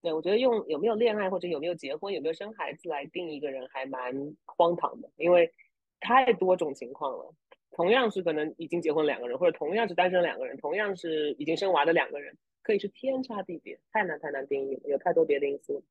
[0.00, 4.12] 对，我觉得用有没有恋爱或者有没有结婚、有没有生孩子来定一个人还蛮
[4.46, 5.52] 荒唐的，因为
[6.00, 7.34] 太多种情况了。
[7.72, 15.82] 同样是可能已经结婚两个人，或者同样是单身两个人，同样是已经生娃的两个人，可以是天差地别，太难太难定义了，有太多别的因素。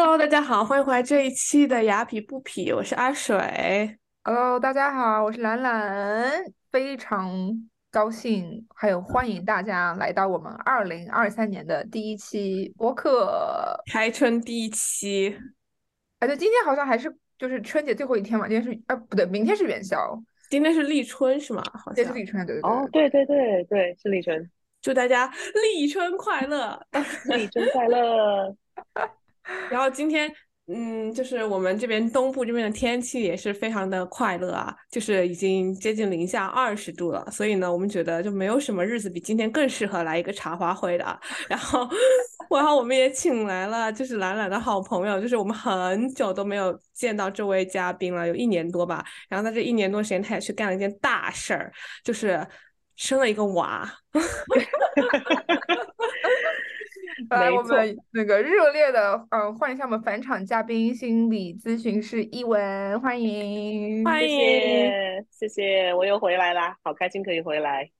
[0.00, 3.98] Hello，大家好，欢迎回来这一期的雅痞不痞，我是阿水。
[4.22, 7.28] Hello，大家好，我是兰兰，非常
[7.90, 13.76] 高兴，还有欢迎大家来到我们二零二三年的第一期播客。
[13.90, 15.36] 开春第一期，
[16.20, 20.16] 哎，对，今天好像还是就是春节最后一天嘛，今天是啊不对，明天是元宵，
[20.48, 21.60] 今天是立春是吗？
[21.74, 22.70] 好像今天是立春，对对对。
[22.70, 24.48] 哦，对对对对，是立春，
[24.80, 25.28] 祝大家
[25.74, 26.80] 立春快乐。
[27.34, 28.56] 立春快乐。
[29.70, 30.30] 然后今天，
[30.66, 41.20] 嗯，就是我们这边东部这边的天气也是非常的快乐啊，就是已经接近零下二十度了，所以呢，我们觉得就没有什么日子比今天更适合来一个茶话会的。
[41.48, 41.88] 然后，
[42.50, 49.04] 然后我们也请来了就是兰兰的好朋友，就是我们很久都没有见到这位嘉宾了，有一年多吧。
[49.28, 51.72] 然后在这一年多时间，他也去干了一件大事儿，
[52.04, 52.46] 就是
[52.96, 53.90] 生了一个娃。
[57.30, 64.02] 来，我们那个热烈的，嗯、欢迎一下我们返场嘉宾，心理咨询师一文，欢迎。
[64.04, 67.90] 欢迎谢谢谢，我又回来啦，好开心可以回来，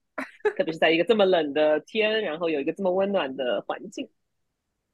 [0.57, 4.09] 特别是在一个这么冷的天，然后有一个这么温暖的环境。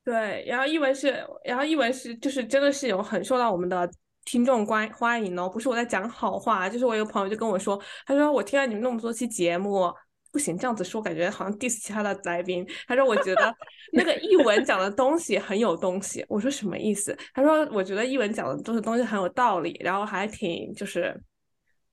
[0.05, 3.89] 对，然后一文是，然后一文是，就是真的是有很受到我们的
[4.25, 5.49] 听众欢欢迎哦。
[5.49, 9.91] 不是我在讲好话，就是我有个朋友就跟我说，他说我听了你们那么多期节目，
[10.35, 12.67] 不行这样子说，感觉好像 diss 其他的来宾。
[12.89, 13.55] 他说我觉得
[13.93, 16.27] 那个译文讲的东西很有东西。
[16.29, 17.17] 我说什么意思？
[17.33, 21.17] 他说我觉得译文讲的都是东西很有道理，然后还挺就是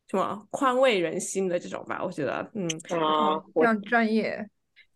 [0.10, 2.02] 什么宽慰人心的这种吧。
[2.04, 2.68] 我觉得，嗯，
[3.54, 4.44] 非常专业。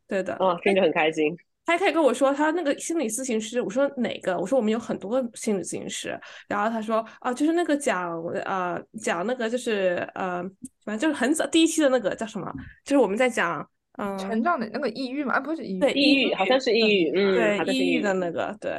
[0.07, 0.33] 对的。
[0.37, 1.37] 啊听着很开心。
[1.65, 4.37] 他还可以跟我说他那个心理咨询师，我说哪个？
[4.37, 8.15] 我说我们有很多个心理咨询师，然后他说啊，就是那个讲
[8.45, 10.43] 呃讲那个就是呃，
[10.85, 12.51] 反正就是很早第一期的那个叫什么？
[12.83, 13.67] 就是我们在讲
[13.97, 18.71] 嗯、成长的那个抑郁嘛，啊，不是抑郁，对抑郁好像是抑郁，嗯，对抑郁郁的那个对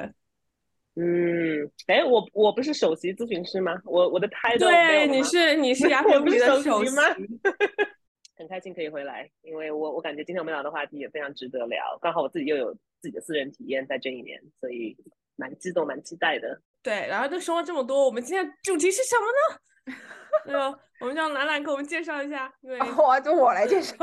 [0.94, 3.80] 嗯，哎，我我不是首席咨询师吗？
[3.84, 7.02] 我我的 title 没对，你是你是雅虎不是首的首席席吗？
[8.36, 14.96] 很开心可以回来，因为我我感觉今天我们聊的话题也非常值得聊，刚好我自己又有自己的私人体验在这一年，所以
[15.36, 16.60] 蛮激动、蛮期待的。
[16.82, 19.96] 对，然后就说了这么多，我们今天主题是什么呢？
[20.44, 20.78] 对吧？
[21.00, 23.96] 我们让兰兰给我们介绍一下，因为 哇，就我来介绍。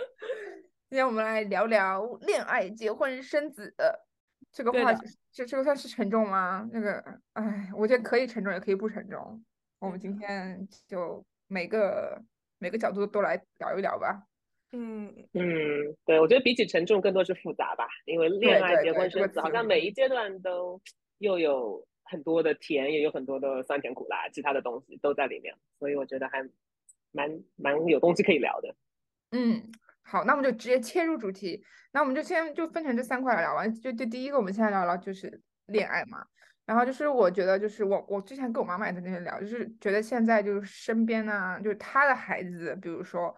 [0.88, 3.72] 今天我们来聊聊恋爱、结婚、生子
[4.50, 6.68] 这个话题，这这个算是沉重吗？
[6.72, 7.04] 那个，
[7.34, 9.44] 哎，我觉得可以沉重，也可以不沉重。
[9.78, 12.20] 我们今天就每个
[12.60, 14.22] 每个角度都来聊一聊吧。
[14.72, 15.42] 嗯，嗯，
[16.04, 20.80] 对，我觉得比起沉重，更多是复杂吧，因为恋爱、结婚、这个生子，好像每一阶段都
[21.18, 26.48] 又有很多的甜，也有很多的酸甜苦辣，其他的东西都在里面，所以我觉得还
[27.10, 28.72] 蛮蛮有东西可以聊的。
[29.32, 29.72] 嗯，
[30.02, 31.64] 好，那我们就直接切入主题。
[31.92, 33.74] 那我们就先就分成这三块来聊完。
[33.74, 36.24] 就就第一个，我们现在聊聊就是恋爱嘛。
[36.70, 43.36] 然后就是我觉得就是我我之前跟我妈妈也在那边聊，就是觉得现在就是身边呢，就是她的孩子，比如说，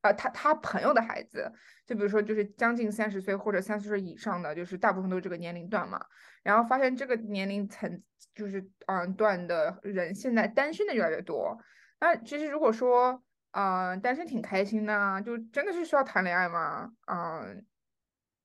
[0.00, 1.52] 呃，她她朋友的孩子，
[1.86, 6.02] 就比如说就是将近三十岁或者三十岁以上的，就是大部分都是这个年龄段嘛。
[6.42, 8.02] 然后发现这个年龄层
[8.34, 11.58] 就是嗯段的人现在单身的越来越多。
[12.00, 16.90] 那其实如果说呃单身挺开心的，就真的是需要谈恋爱吗？
[17.08, 17.62] 嗯、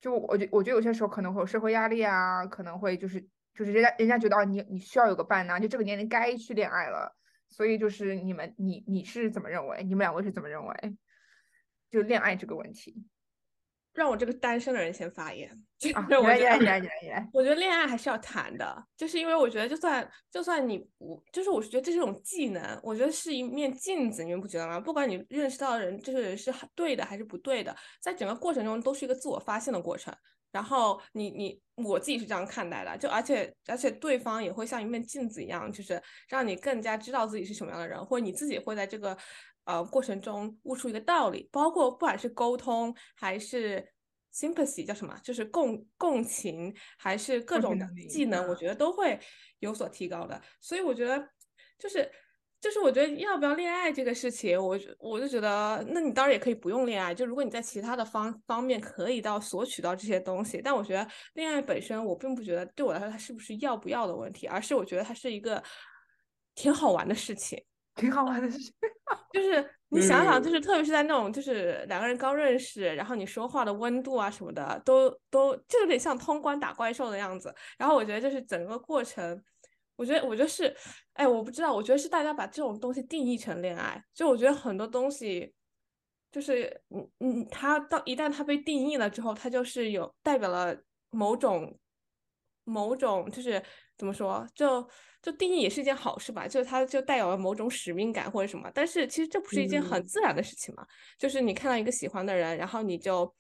[0.02, 7.16] 就我觉我觉得有些时候可能会有社会压力啊，可能会就是就是人家人家觉得啊你你需要有个伴呐、就这个年龄该去恋爱了。
[7.48, 9.84] 所以就是你们你你是怎么认为？
[9.84, 10.98] 你们两位是怎么认为？
[11.92, 13.06] 就恋爱这个问题
[13.94, 15.50] 让我这个单身的人先发言。
[15.94, 24.80] 啊，我觉得你来你来你来你来，我觉得恋爱还是要谈的，就是因为我觉得就算就算你不，就是我觉得这是一种技能，我觉得是一面镜子，你们不觉得吗？
[24.80, 30.14] 不管你认识到的人这个人是对的还是不对的，在整个过程中都是一个自我发现的过程。
[30.56, 39.18] 然后你你我自己是这样看待的，就而且而且对方也会像一面镜子一样，就是让你更加知道自己是什么样的人，或者你自己会在这个
[39.66, 43.86] 呃过程中悟出一个道理，包括不管是沟通还是
[44.34, 47.78] sympathy 叫什么，就是共共情，还是各种
[48.10, 49.20] 技能，我嗯觉得都会
[49.60, 50.42] 有所提高的。
[50.62, 51.30] 所以我觉得
[51.78, 52.10] 就是
[52.66, 57.14] 就是我觉得要不要恋爱这个事情，我我就觉得，那你当然也可以不用恋爱。
[57.14, 65.62] 就如果你在其他的方方面可以到索取到这些东西，但我觉得恋爱本身，我并不觉得对我来说它是不是要不要的问题，而是我觉得它是一个
[66.56, 67.64] 挺好玩的事情，
[67.94, 68.74] 挺好玩的事情。
[69.32, 77.54] 就是你想想，就是特别是在那种就是两个人刚认识，然后你说话的温度啊什么的，都都就有点像通关打怪兽的样子。
[77.78, 79.40] 然后我觉得就是整个过程。
[79.96, 80.76] 我觉得，我觉得是，
[81.14, 84.04] 哎，我不知道，我觉得是大家把这种东西定义成恋爱。
[84.14, 85.54] 就我觉得很多东西，
[86.32, 90.76] 就是嗯嗯，它到一旦它被定义了之后，它就是有代表了
[91.12, 91.78] 某种
[92.66, 93.62] 某种，就是
[93.98, 94.88] 怎么说，就
[95.22, 96.48] 就定义也是一件好事吧。
[96.48, 98.70] 就是它就带有了某种使命感或者什么。
[98.74, 100.86] 但是其实这不是一件很自然的事情嘛？
[101.18, 103.34] 就是你看到一个喜欢的人，然后你就。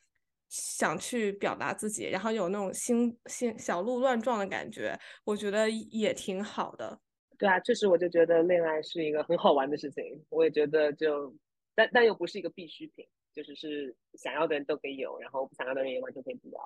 [0.55, 6.97] 想去表达自己，然后有那种心心小鹿乱撞的感觉，我觉得也挺好的。
[7.37, 10.01] 对啊，确实我就觉得恋爱是一个很好玩的事情。
[10.29, 11.35] 我也觉得就，
[11.75, 16.59] 但但又不是一个必需品，就是是想要的人都可以有，然后不想要的人也完全可以不要。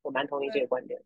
[0.00, 0.98] 我蛮同意这个观点。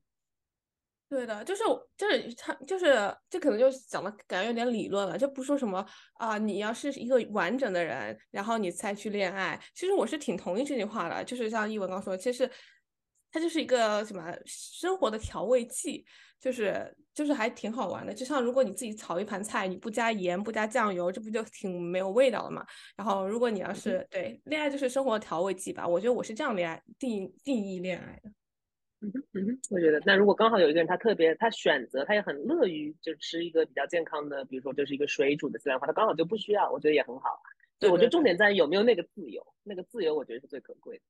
[1.09, 1.63] 对的，就是
[1.97, 2.95] 就是他就是
[3.31, 5.85] 这可能就讲的感觉有点理论了，就不说什么
[6.19, 9.59] 啊，你要是一个完整的人，然后你再去恋爱。
[9.75, 12.51] 其实我是挺同意这句话的，就是像一文刚说，其实
[13.33, 16.05] 它就是一个什么生活的调味剂，
[16.39, 18.13] 就是就是还挺好玩的。
[18.13, 22.63] 就像如果你自己炒一盘菜，你不加盐不加酱油，这不就挺没有味道了嘛？
[22.97, 28.31] 然后如果你要是对恋爱就是生活调味剂吧，我觉得我是这样恋爱定定义恋爱的。
[29.00, 37.41] 嗯哼，嗯哼，我觉得那如果刚好有一个人，他特别他选择，他也很乐于就吃一个比较健康的，比如说就是一个水煮的自然话，他刚好就不需要，我觉得也很好。
[37.79, 41.03] 对，我觉得重点在有没有那个自由，那个自由我觉得是最可贵的。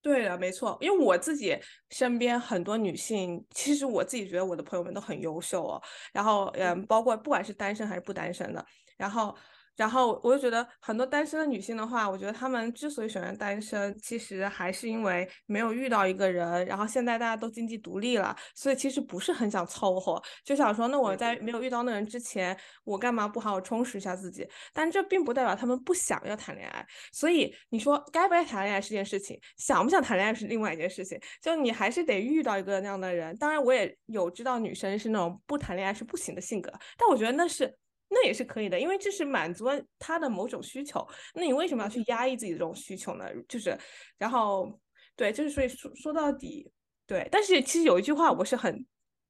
[0.00, 1.54] 对的，没错，因为我自己
[1.90, 5.82] 身边很多女性，其实我自己觉得我的朋友们都很优秀哦。
[6.14, 8.64] 然后嗯，包括不管是单身还是不单身的，
[8.96, 9.36] 然后。
[9.76, 16.64] 然后我就觉得很多单身的女性的话，我觉得她们之所以选择单身，其实还是因为没有遇到一个人。
[16.66, 24.46] 然后现在大家都经济独立了，所以其实不是很想凑合，就想说，那我在没有遇到那人之前，我干嘛不好好充实一下自己？
[24.72, 26.86] 但这并不代表她们不想要谈恋爱。
[27.12, 31.18] 所以你说该不该谈恋爱是件事情，想不想谈恋爱是另外一件事情。
[31.40, 33.36] 就你还是得遇到一个那样的人。
[33.38, 37.74] 当然，我也有知道女生是那种不谈恋爱是不行的性格，但我觉得那是。
[38.14, 41.06] 那也是可以的，因为这是满足了他的某种需求。
[41.34, 43.24] 那你为什么要去压抑自己的这种需求呢？
[43.48, 43.76] 就是，
[44.18, 44.78] 然后，
[45.16, 46.70] 对，就是所以说说到底，
[47.06, 47.26] 对。
[47.30, 48.84] 但是其实有一句话我是很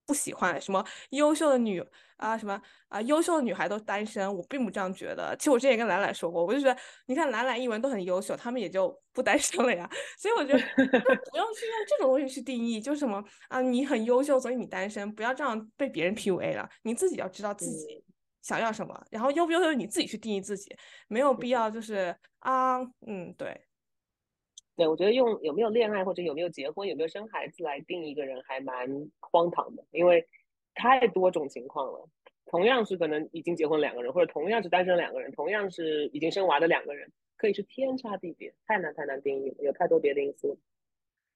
[0.05, 1.81] 不喜欢，什么优秀的女
[2.17, 5.37] 啊，什么啊，优秀的女孩都单身，我并不这样觉得。
[5.39, 9.89] 其实我之前也跟兰兰说过，我就觉得，你看兰兰、一文都很优秀，他们也就不单身了呀。
[10.19, 16.69] 所以我觉得 不用去用这种东西去定义，就是什么啊，你很优秀，所以你单身，不要这样被别人 PUA 了。
[16.83, 18.05] 你自己要知道自己。
[18.43, 20.77] 想要什么，然后优不优秀你自己去定义自己，
[21.09, 23.63] 没有必要就是啊，嗯，对，
[24.77, 28.87] 对，我觉得用有没有恋爱或者有没有结婚、有没有生孩子来定一个人还蛮
[29.21, 30.29] 荒唐的，因为
[30.75, 32.09] 太多种情况了。
[32.47, 40.59] 同样是可能已经结婚两个人，或者同样是单身两个人，同样是已经生娃的两个人，可以是天差地别，太难太难定义了，有太多别的因素。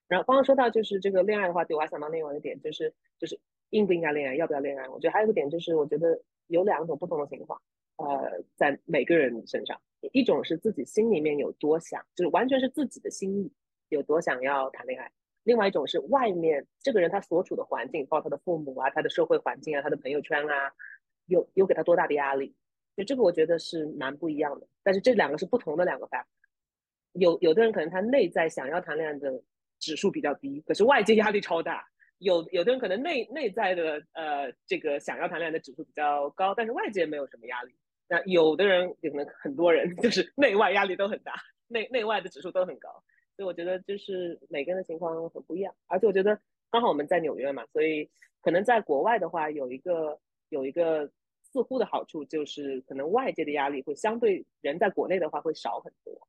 [0.09, 3.39] 然后刚刚说到就是这个恋爱的话，对我还想到另外一个点，就是就是
[3.71, 4.89] 应不应该恋爱，要不要恋爱？
[4.89, 6.21] 我觉得还有一个点就是，我觉得。
[6.49, 7.61] 有两种不同的情况，
[7.97, 9.81] 呃，在每个人身上，
[10.13, 13.53] 一种是自己心里面有多想，就是完全是自己的心意
[13.89, 15.09] 有多想要谈恋爱；，
[15.45, 20.73] 另外一种是外面这个人他所处的环境，包括他的父母啊、他的社会环境啊、他的朋友圈啊，
[21.27, 22.55] 有有给他多大的压力，
[22.97, 24.67] 就这个我觉得是蛮不一样的。
[24.83, 26.25] 但是这两个是不同的两个范。
[27.13, 29.43] 有有的人可能他内在想要谈恋爱的
[29.79, 31.85] 指数比较低，可是外界压力超大。
[32.19, 37.75] 有有的人可能内内在的呃这个想要谈恋爱的指数比较高，但是外界没有什么压力。
[38.09, 41.35] 那有的人可能很多人 就是内外压力都很大，
[41.67, 42.89] 内内外的指数都很高。
[43.37, 45.75] 所以我觉得就是每个人的情况很不一样。
[45.89, 48.09] 而且我觉得刚好我们在纽约嘛，所以
[48.41, 50.19] 可能在国外的话有一个
[50.49, 51.11] 有一个
[51.43, 56.29] 似乎的好处就是可能外界的压力会相对人在国内的话会少很多。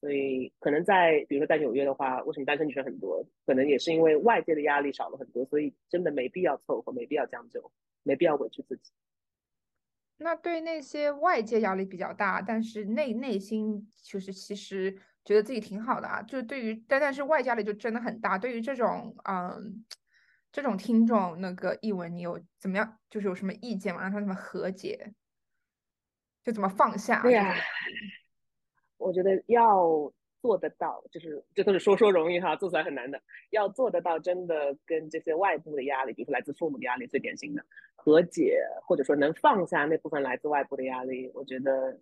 [0.00, 3.26] 所以可能在，比如说在纽约的话，为什么单身女生很多？
[3.46, 7.72] 可能也是因为外界的压力少了很多，所以真的没必要凑合，没必要将就，
[8.02, 8.92] 没必要委屈自己。
[10.18, 18.38] 那对那些外界压力比较大，但是内内心就是其实觉得自己挺好的啊，就对于但但是外加力就真的很大。
[18.38, 19.84] 对于这种嗯
[20.52, 22.98] 这种听众，那个译文你有怎么样？
[23.10, 24.00] 就是有什么意见吗？
[24.00, 25.12] 让他怎么和解？
[26.42, 27.20] 就怎么放下？
[27.22, 27.54] 对呀。
[28.98, 33.20] 我觉得要做得到，就是这都是说说容易哈，做出来很难的。
[33.50, 41.98] 要做得到，真的跟这些外部的压力，比如说来自父母的压力，最典型的和解，或者说能放下那部分来自外部的压力，我觉得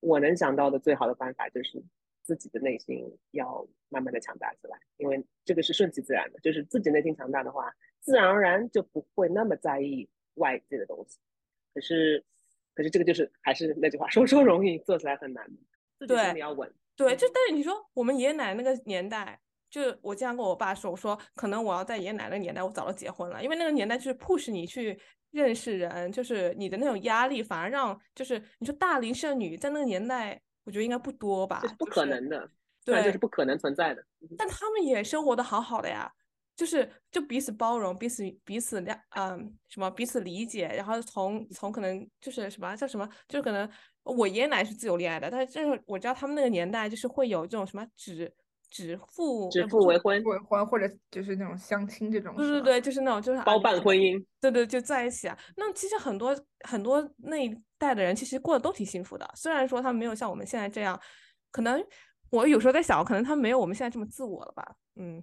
[0.00, 1.82] 我能想到的最好的办法就是
[2.22, 11.18] 自己的内心要慢慢的强大起来，因为这个是顺其自然的，就是自己内心强大的话，自然而然就不会那么在意外界的东西。
[11.72, 12.24] 可是，
[12.74, 15.44] 可是这个就是还是那句话，说说容易，做起来很难，
[16.06, 16.72] 自己心里要稳。
[16.96, 24.96] 对，就但是你说我们爷爷奶奶那个年代，就我经常跟我爸说，我说可能我要在爷爷奶奶那个年代，我早就结婚了，因为那个年代就是 push 你去
[25.32, 32.48] 认识人，就是你的那种压力，反而让就是你说大龄剩女在那个年代，我觉得应该不多吧，不可能的，
[32.84, 34.04] 对，就是不可能存在的。
[34.38, 36.08] 但他们也生活的好好的呀，
[36.54, 43.68] 就是就彼此包容，彼此彼此谅，嗯，什么彼此理解，然后从从可能就是什么叫什么，就是可能。
[44.04, 48.32] 我爷爷奶奶是自由恋爱的，但是就是我知道他们那个年代就是会有这种什么指
[48.70, 55.38] 指腹指腹为婚为婚或者就是那种相亲这种，对对对，就是那种就是包办婚姻，对对，就在一起啊。
[55.56, 61.00] 那其实很多很多那一代的人其实过得都挺幸福的，虽然说他们没有像我们现在这样，
[61.50, 61.82] 可能
[62.30, 65.22] 我有时候在想，可能他们没有我们现在这么自我了吧，嗯，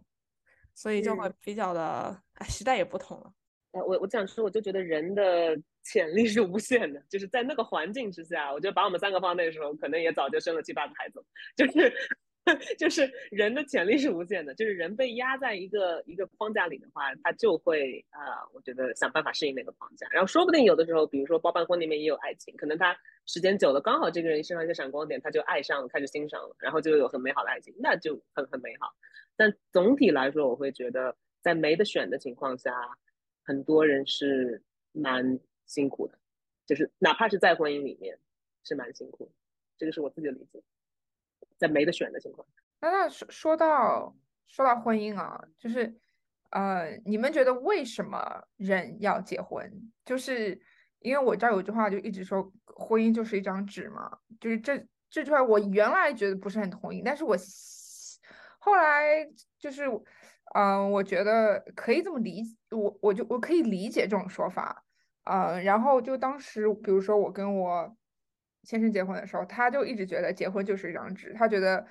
[0.74, 3.34] 所以就会比较的，哎，时代也不同了。
[3.74, 11.24] 呃，我我讲说，我就觉得人的潜力是无限的，就是在那个环境之下，我觉得把我们三个放那个时候，可能也早就生了七八个孩子，
[11.56, 11.94] 就是
[12.78, 28.92] 就是人的潜力是无限的，就是人被压在一个一个框架里的话，他就会啊，我觉得想办法适应那个框架，然后说不定有的时候，比如说包办婚里面也有爱情，可能他时间久了，刚好这个人身上一个闪光点，他就爱上了，开始欣赏了，然后就有很美好的爱情，那就很很美好。
[29.36, 32.72] 但总体来说，我会觉得在没得选的情况下。
[33.44, 34.62] 很多人是
[34.92, 35.38] 蛮
[35.72, 36.20] 辛苦的，
[36.66, 38.20] 就是哪怕是在婚姻里面
[38.62, 39.32] 是蛮辛苦的，
[39.78, 40.62] 这个是我自己的理解。
[41.58, 42.46] 在没得选的情况，
[42.82, 44.14] 那那说说到
[44.48, 45.96] 说到婚姻啊，就是
[46.50, 49.72] 呃，你们觉得为什么人要结婚？
[50.04, 50.60] 就是
[51.00, 57.38] 因为我这儿有句话就一直说婚姻就是一张纸嘛，就是这这句话我原来觉得不是很同意，但是我
[58.60, 59.26] 后来
[59.58, 59.86] 就是。
[60.54, 64.84] 嗯，我觉得可以这么理，我我就我可以理解这种说法，
[65.24, 67.96] 嗯，然后就当时，比如说我跟我
[68.64, 71.86] 先生结婚的时候，他就一直觉得结婚就是一张纸，他觉得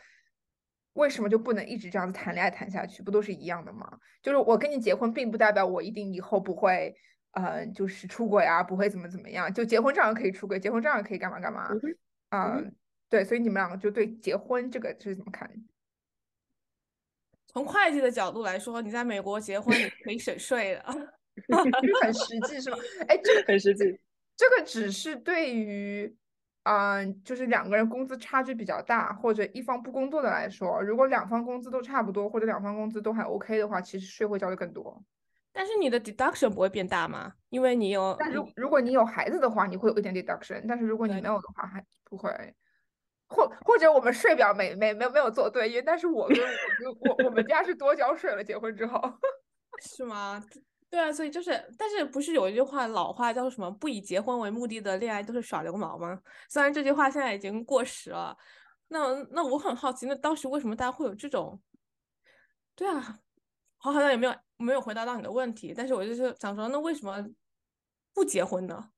[0.95, 3.99] 为什么就不能一直这样子谈恋爱谈下去，不都是一样的吗？
[4.23, 6.95] 就是我跟你结婚，并不代表我一定以后不会，
[7.33, 11.69] 嗯，就是出轨啊，不会怎么怎么样，就结婚照样可以出轨，结婚照样可以干嘛干嘛，
[12.31, 12.75] 嗯，
[13.09, 15.49] 对，所以你们两个就对结婚这个是怎么看？
[17.47, 20.85] 从会计的角度来说，你在美国结婚你可以省税的，
[22.03, 22.79] 很实际是吧？
[23.09, 23.85] 哎，这个很实际。
[24.37, 26.17] 这个只是对于，
[26.63, 35.03] 嗯，就是两个人工资差距比较大，或者一方不工作的来说，如果两方工资都差不多，或者两方工资都还 OK 的话，其实税会交的更多。
[35.53, 37.33] 但是你的 deduction 不会变大吗？
[37.51, 42.31] 因为你有，但如如果你有孩子的话，你会有一点 deduction，但是如果你没有的话，还不会。
[43.29, 49.01] 或或者我们税表没没没有没有做对，因为但是我跟我我我们家是多交税了，结婚之后
[49.81, 50.43] 是吗？
[50.91, 56.21] 对啊，所以就是，但是不是有一句话老话叫做什么“不以结婚为目的的恋爱都是耍流氓”吗？
[56.49, 58.37] 虽然这句话现在已经过时了，
[58.89, 61.63] 那那我很好奇，那当时为什么大家会有这种？
[62.75, 63.21] 对啊，
[63.85, 67.25] 我好像也没有没有回答到你的问题，但是我就是想说，那为什么
[68.13, 68.91] 不结婚呢？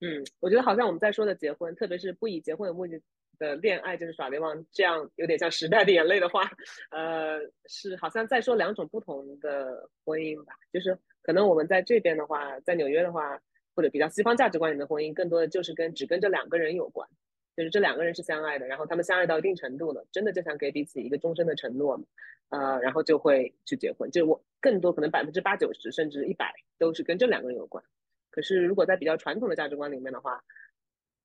[0.00, 3.02] 嗯，我觉得好像我们在说的结婚，特别是不以结婚为目的
[3.38, 6.42] 的恋爱就是耍流氓，这样有点像时代的眼泪的话，
[6.90, 10.54] 呃，是好像在说两种不同的婚姻吧。
[10.72, 13.40] 就是可能我们在这边的话，在纽约的话，
[13.74, 17.08] 或者比较西方价值观里的婚姻，更多的就是跟只跟这两个人有关，
[17.56, 22.04] 就是这两个人是相爱的，然后他们相爱到一定程度了，真的就想给彼此一个终身的承诺嘛，
[22.50, 24.10] 呃，然后就会去结婚。
[24.10, 27.82] 就我更多可能百分之八九十甚至一百都是跟这两个人有关。
[28.30, 30.44] 可是，如果在比较传统的价值观里面的话，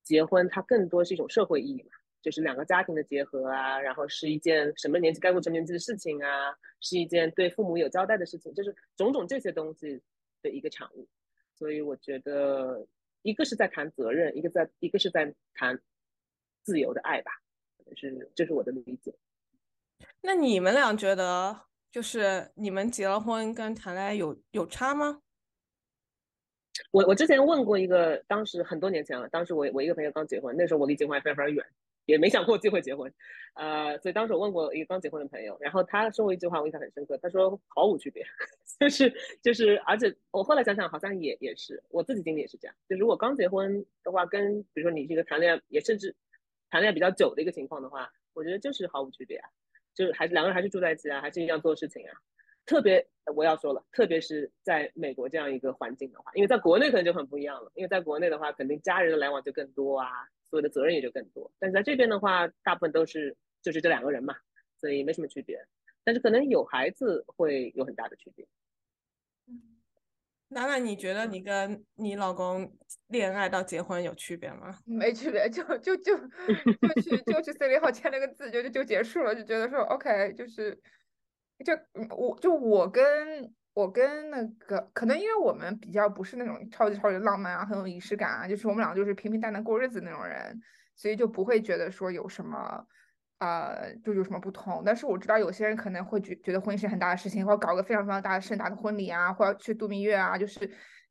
[0.02, 1.90] 结婚它更多是一种社会意义嘛，
[2.22, 10.02] 就是两个家庭的结合啊，然后是一件什么年纪该过什么年纪的事情啊，是一件对父母有交代的事情，就是种种这些东西
[10.42, 11.08] 的一个产物。
[11.56, 12.88] 所以我觉得，
[13.22, 15.80] 一个是在谈责任，一个在一个是在谈
[16.64, 17.32] 自由的爱吧，
[17.96, 19.14] 是这是我的理解。
[20.22, 25.22] 那你们俩觉得，就是你们结了婚跟谈恋爱有有差吗？
[26.92, 31.64] 我我之前问过一个，当时很多年前了，当时我我一个朋友刚结婚，那时候我离结婚还非常非常远，
[32.12, 33.12] 也没想过机会结婚，
[33.54, 38.26] 呃，所以当时我问过一个刚结婚的朋友，然后他说过一句话，我印象很深刻，他说毫无区别，
[38.80, 46.14] 就是就是，而且我后来想想，好像也也是我自己经历也是这样，就如果刚结婚的话，跟比如说你这个谈恋爱，也甚至
[46.70, 49.50] 谈恋爱比较久的一个情况的话，我觉得就是毫无区别啊，
[49.94, 52.14] 就是还是两个人还是住在一起啊，还是一样做事情啊。
[52.66, 60.08] 特别我要说了，特别是在美国这样一个环境的话，因为在国内可能就很不一样了，因为在国内的话，肯定家人的来往就更多啊，
[60.50, 61.52] 所有的责任也就更多。
[61.60, 64.36] 但是在这边的话，大部分都是就是这两个人嘛，
[64.80, 65.60] 所以没什么区别。
[66.04, 68.48] 但是可能有孩子会有很大的区别。
[70.48, 72.76] 娜娜，你觉得你跟你老公
[73.08, 74.78] 恋爱到结婚有区别吗？
[74.86, 80.78] 没区别，就就就就去就去 C 里号签了个字，就就就结束了，就觉得说 OK，就是
[81.64, 81.74] 就
[82.16, 90.60] 我就我跟我跟那个可能因为我们比较不是那种超级超级浪漫啊，很有仪式感啊，就是我们两个就是平平淡淡过日子那种人，
[90.96, 92.86] 所以就不会觉得说有什么。
[93.44, 94.84] 呃，就有什么不同？
[94.86, 100.60] 但是我知道有些人可能会觉觉得婚姻是很大的事情，或搞个非常非常大的盛大的婚礼啊，或者去度蜜月啊，就是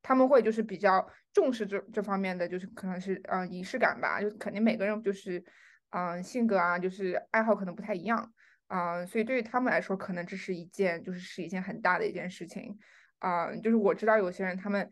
[0.00, 4.20] 他们会就是比较重视这这方面的，就是可能是嗯仪式感吧。
[4.20, 5.44] 就肯定每个人就是
[5.90, 8.32] 嗯性格啊，就是爱好可能不太一样
[8.70, 12.78] 啊，所以对于他们来说，可能这是一件就是是一件很大的一件事情
[13.18, 13.54] 啊。
[13.56, 14.90] 就是我知道有些人他们。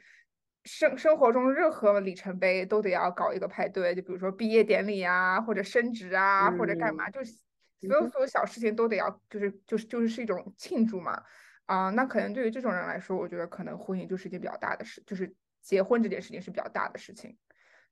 [0.65, 7.33] 生生活中任何里程碑都得要搞一个派对，就比如说毕业典礼啊，或者升职啊，或者干嘛，就是
[7.81, 11.23] 所有所有小事情都得要，就是就是就是是一种庆祝嘛。
[11.65, 17.35] 啊，那可能对于这种人来说，我觉得可能婚姻就是一件比较大的事，就是结婚这件事情是比较大的事情。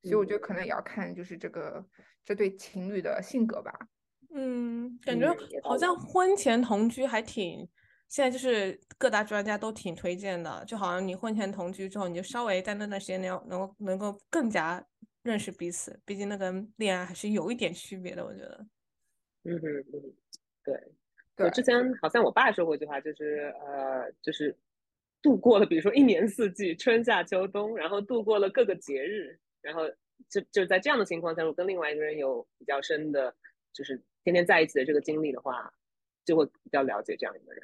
[0.03, 1.83] 所以我觉得可能也要看就是这个
[2.23, 3.73] 这对情侣的性格吧。
[4.33, 7.67] 嗯，感觉好像婚前同居还挺。
[8.09, 14.81] 现在就是各大专家都挺推荐的，就好像你婚前同居之后，你就稍微在那段时间内能够能够更加
[15.23, 18.65] 认识彼此，毕竟那跟恋爱还是有一点区别的，我觉得。
[19.43, 20.13] 嗯哼嗯，
[20.63, 24.57] 对，我之前好像我爸说过一句话，就是呃，就是
[25.21, 29.81] 度过了，比如说一年四季，春夏秋冬，然后度过了各个节日，然后
[30.29, 33.35] 就就在这样的情况下，我跟另外一个人有比较深的，
[33.73, 35.73] 就是天天在一起的这个经历的话，
[36.25, 37.63] 就会比较了解这样一个人。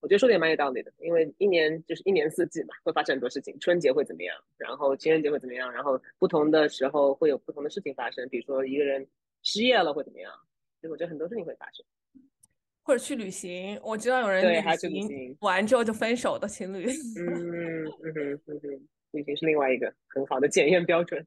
[0.00, 3.54] 我觉得说的也蛮有道理的，因为一年就是一年四季嘛，会发生很多事情。
[3.60, 4.34] 春节会怎么样？
[4.56, 5.70] 然后情人节会怎么样？
[5.70, 8.26] 然后不同的时候会有不同的事情发生。
[8.30, 9.06] 比如说一个人
[9.42, 10.32] 失业了会怎么样？
[10.80, 11.84] 所以我觉得很多事情会发生。
[12.84, 16.86] 或者去旅行，我知道有人旅行完之后就分手的情侣。
[17.20, 21.26] 嗯嗯嗯嗯，旅行是另外一个很好的检验标准。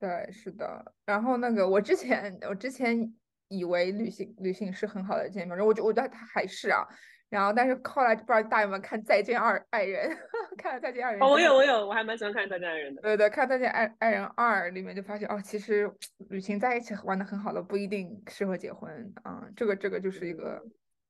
[0.00, 0.92] 对，是的。
[1.04, 3.14] 然后那个我之前我之前
[3.48, 6.86] 以为旅行旅行是很好的检验标准，我觉我觉得他还是啊。
[7.28, 10.08] 然后，但是后来不知道大家有没有看《再见二爱人》？
[10.56, 11.20] 看了《再见爱人》。
[11.26, 13.02] 哦，我有，我有，我还蛮喜欢看《再见爱人》的。
[13.02, 15.90] 对对，看《再见爱爱人二》里面就发现，哦，其实
[16.28, 19.42] 旅行在一起玩的很好的不一定适合结婚啊。
[19.56, 20.62] 这个这个就是一个，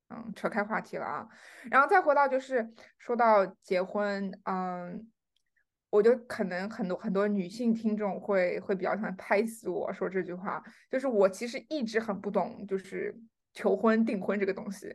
[0.09, 1.29] 嗯，扯开话题了啊。
[1.71, 2.67] 然后再回到就是
[2.99, 5.07] 说到结婚，嗯，
[5.97, 13.19] 我就可能很多很多女性听众会会比较想拍死我说这句话，就是我其实一直很不懂，就是
[13.55, 14.95] 求婚订婚这个东西。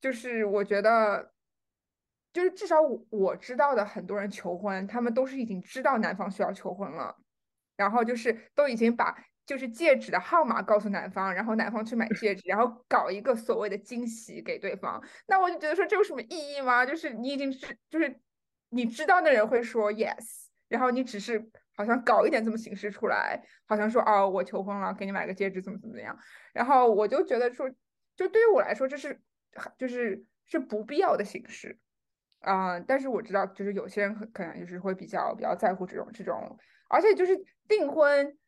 [0.00, 1.32] 就是我觉得，
[2.32, 7.16] 就是至少我我知道的很多人求婚，他们都是已经知道男方需要求婚了，
[7.76, 15.00] 然后就是都已经把就是戒指的号码告诉男方，然后男方去买戒指，然后搞一个所谓的惊喜给对方。
[15.28, 16.84] 那我就觉得说这有什么意义吗？
[16.84, 18.20] 就是你已经是就是
[18.72, 26.18] 你知道的人会说 yes，然后你只是好像搞一点这么形式出来，好像说哦我求婚了，给你买个戒指怎么怎么样。
[26.52, 27.70] 然后我就觉得说，
[28.16, 29.20] 就对于我来说这是。
[29.76, 31.78] 就是是不必要的形式，
[32.40, 36.56] 啊，但是我知道，就是有些人可可能就是会比较比较在乎这种这种，
[36.88, 38.38] 而且就是订婚，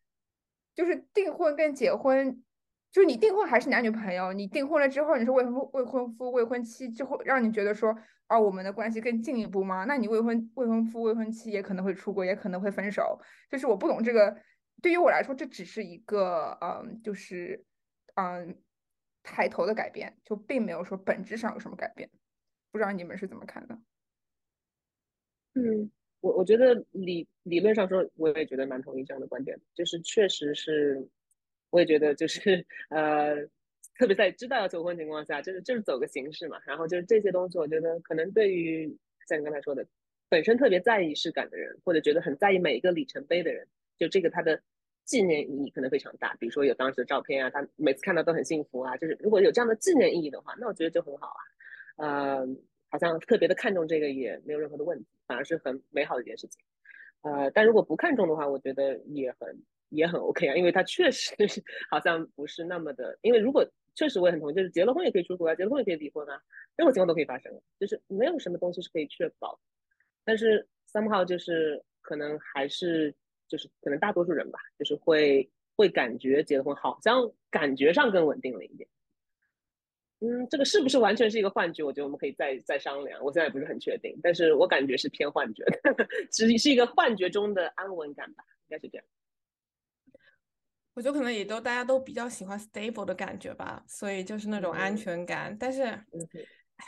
[0.73, 2.43] 就是订婚跟结婚，
[2.95, 7.93] 就是你订婚还是男女朋友，你订婚了之后，你是未婚未婚夫未婚妻，就会让你觉得说，
[8.29, 9.83] 哦，我们的关系更进一步吗？
[9.83, 13.19] 那你未婚未婚夫未婚妻也可能会出轨，也可能会分手，
[13.51, 14.33] 就是我不懂这个，
[14.81, 17.65] 对于我来说，这只是一个，嗯，就是，
[18.15, 18.55] 嗯。
[19.27, 22.07] 抬头的改变就并没有说本质上有什么改变，
[22.71, 23.75] 不知道你们是怎么看的？
[25.55, 31.09] 嗯，我我觉得理理论上说，我也觉得蛮同意这样的观点，就是确实是，
[31.69, 33.35] 我也觉得就是 呃，
[33.97, 38.97] 特别在知道要求婚情况下，就是就是走个形式嘛，然后就是这些东西，我觉得可能对于
[39.27, 39.85] 像你刚才说的，
[40.29, 44.61] 本身特别在意仪式感的人，或者觉得很在意每一个里程碑的人，就这个他的。
[45.07, 48.97] 纪念意义可能非常大，比如说有当时的照片啊，他每次看到都很幸福啊。
[48.97, 51.37] 就是如果有这样的纪念意义的话，那我觉得就很好啊。
[51.97, 52.47] 呃，
[52.89, 56.59] 好像特别的看重这个也没有任何的问题，反而是很美好的一件事情。
[57.21, 59.55] 呃，但如果不看重的话，我觉得也很
[59.89, 63.17] 也很 OK 啊，因为他确实是 好像不是那么的。
[63.21, 66.39] 因为如果确实我也很同意，就是结了婚也可以出国啊，结了婚也可以离婚啊，
[66.77, 69.59] 任何情况都可以发生，就是没有什么东西是可以确保。
[70.23, 73.13] 但是 somehow 就是可能还是。
[73.47, 78.89] 就是可能大多数人吧，就是会会感觉结了婚好像感觉上更稳定了一点。
[80.19, 81.83] 嗯，这个是不是完全是一个幻觉？
[81.83, 83.23] 我觉得我们可以再再商量。
[83.23, 89.05] 我现在也不是很确定，但是我感觉是偏幻觉的， 只是一个幻觉中的安稳感吧，应该是这样。
[90.95, 95.55] 我觉得可能也都大家都比较喜欢 stable 的感觉吧，所以就是那种安全感。
[95.59, 96.05] 但是，哎，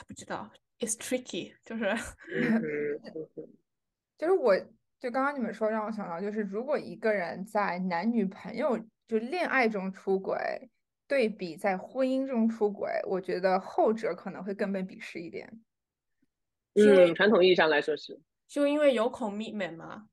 [0.07, 1.93] 不知道，it's tricky，就是，
[4.17, 4.57] 就是我
[4.99, 10.69] 就刚刚你们说让我想到，就是如果一个人在男女朋友就恋爱中出轨，
[11.05, 15.61] 对比在婚姻中出轨，我觉得后者可能会更被鄙视一点。
[16.75, 20.07] 嗯，传统意义上来说是，就因为有 commitment 吗？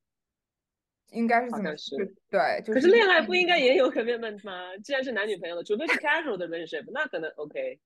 [1.15, 1.97] 应该是这么是，
[2.29, 4.77] 对，可是恋爱不应该也有 commitment 吗？
[4.79, 7.81] 既然是男女朋友的，除非是 casual 的 relationship，那可能 OK。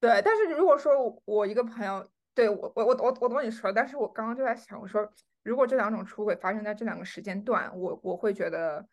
[0.00, 5.08] 对，但是如果说我一个朋友，对我我我我我懂你说，但是我刚刚就在想，我说
[5.42, 8.86] 如果这两种出轨发生在这两个时间段，我我会觉得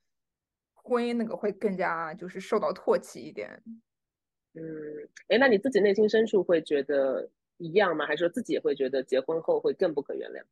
[0.73, 3.61] 婚姻那个会更加就是受到唾弃一点。
[4.53, 4.61] 嗯，
[5.29, 8.05] 哎，那你自己内心深处会觉得一样吗？
[8.05, 10.43] 还是说自己也会觉得结婚后会更不可原谅？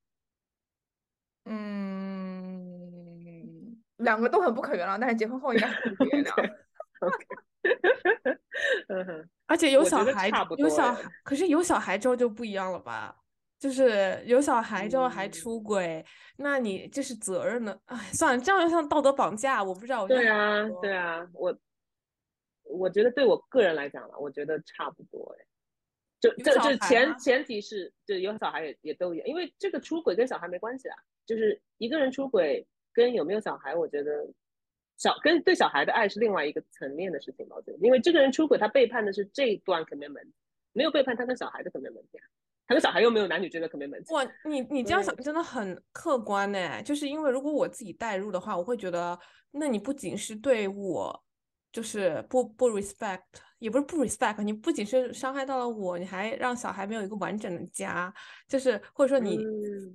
[1.45, 1.96] 嗯。
[3.97, 6.33] 两个都很不可原谅，但是结婚后应该不可原谅。
[9.45, 13.15] 而且有小孩，有小孩，可是有小孩之后就不一样了吧？
[13.59, 16.05] 就是有小孩之后还出轨，
[16.37, 17.77] 那你这是责任呢？
[17.85, 20.07] 哎，算了，这样又像道德绑架，我不知道。
[20.07, 21.55] 对啊，对啊，我
[22.63, 25.45] 我觉得对我个人来讲了，我觉得差不多哎。
[26.19, 32.65] 就这这前前提是，就有小孩也也都有，因为这个出轨跟小孩没关系啊，就是一个人出轨。
[32.97, 34.27] 跟有没有小孩，我觉得
[34.97, 37.55] 小跟对小孩的爱是另外一个层面的事情吧。
[37.55, 40.31] 我觉得，因为这个人出轨，他背叛的是这一段 commitment，
[40.73, 42.23] 没有背叛他跟小孩的 commitment 呀。
[42.65, 44.11] 他跟小孩又没有男女之间的 commitment。
[44.11, 46.81] 哇，你你这样想真的很客观呢。
[46.81, 49.17] 就是因为如果我自己代入的话，我会觉得，
[49.51, 51.23] 那你不仅是对我，
[51.77, 53.21] 就是不不 respect。
[53.59, 58.13] 也不是不 respect，你不仅是伤害到了我，你还让小孩没有一个完整的家，
[58.47, 59.39] 就是或者说你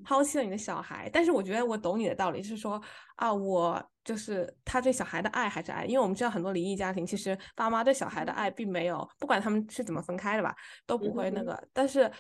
[0.05, 1.09] 抛弃了你的小孩。
[1.12, 2.83] 但是我觉得我懂你的道理，是说
[3.14, 10.53] 啊，我就是他对小孩的爱还是爱，因为我们知道很多离异家庭，其实爸妈对小孩的爱并没有，不管他们是怎么分开的吧，
[10.85, 11.57] 都不会那个。
[11.73, 12.11] 但是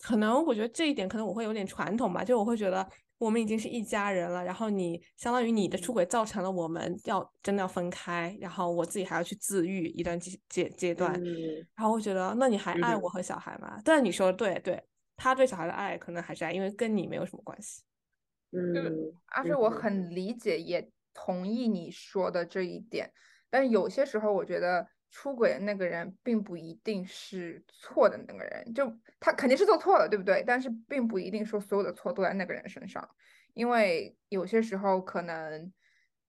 [0.00, 2.88] 可能我觉得这一点可能我会有点传统吧，就我会觉得。
[3.18, 11.12] 我们已经是一家人了，然后你相当于你的出轨造成了我们要真的要分开，然后我自己还要去自愈一段阶阶阶段，
[11.74, 13.80] 然后我觉得那你还爱我和小孩吗？
[13.84, 14.82] 但你说的对，对
[15.16, 17.82] 他对小孩的爱可能还是爱，因为跟你没有什么关系。
[18.52, 23.10] 嗯，而且我很理解也同意你说的这一点，
[23.50, 24.86] 但是有些时候我觉得。
[25.10, 30.42] 出轨的那个人并不一定是错的那个人，就他肯定是做错了，对不对？
[30.46, 33.08] 但是并不一定说所有的错都在那个人身上，
[33.54, 35.72] 因为有些时候可能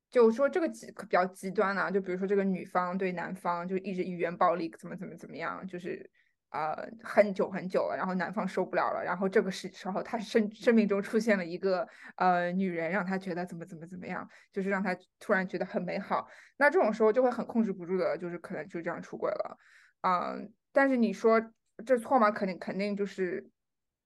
[0.10, 6.10] 就说这个极比较极端啊，就比如说这个女方对男方就一直语言暴力，怎么怎么怎么样，就是。
[6.50, 16.28] 呃，很久很久了，然后男方受不了了，然后这个时时候他生生命中出现了一个呃女人，让他觉得怎么怎么怎么样，就是让他突然觉得很美好。
[16.56, 19.58] 那这种时候就会很控制不住的，就是可能就这样出轨了。
[20.02, 21.42] 嗯，但是你说
[21.86, 22.32] 这错吗？
[22.32, 23.50] 肯定肯定就是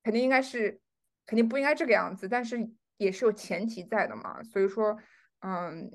[0.04, 0.82] 肯定应该是
[1.28, 2.58] 肯定不应该这个样子，但是
[2.98, 4.42] 也是有前提在的嘛。
[4.42, 4.98] 所以说，
[5.42, 5.92] 嗯，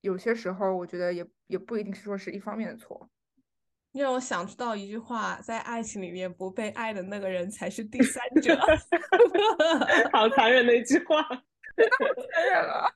[0.00, 3.10] 有些时候我觉得也也不一定是说是一方面的错。
[3.92, 8.56] 让我想到一句话，在爱情里面，不被爱的那个人才是第三者。
[10.12, 12.88] 好残忍的一句话，残忍了。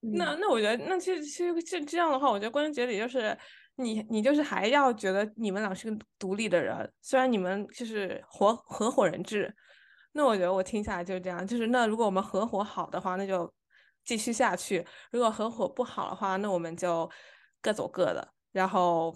[0.00, 3.36] 那那我觉得，那其实其实这这样的话，我觉得归根结底就是
[3.74, 9.54] 你你就是还要觉得你们俩是个独立的人，虽然你们就是合合伙人制。
[10.12, 13.52] 那我觉得我听下来就是这样，就是那如果我们合伙好的话，那就
[14.06, 17.10] 继续下去；如果合伙不好的话，那我们就
[17.60, 19.14] 各走各的，然后。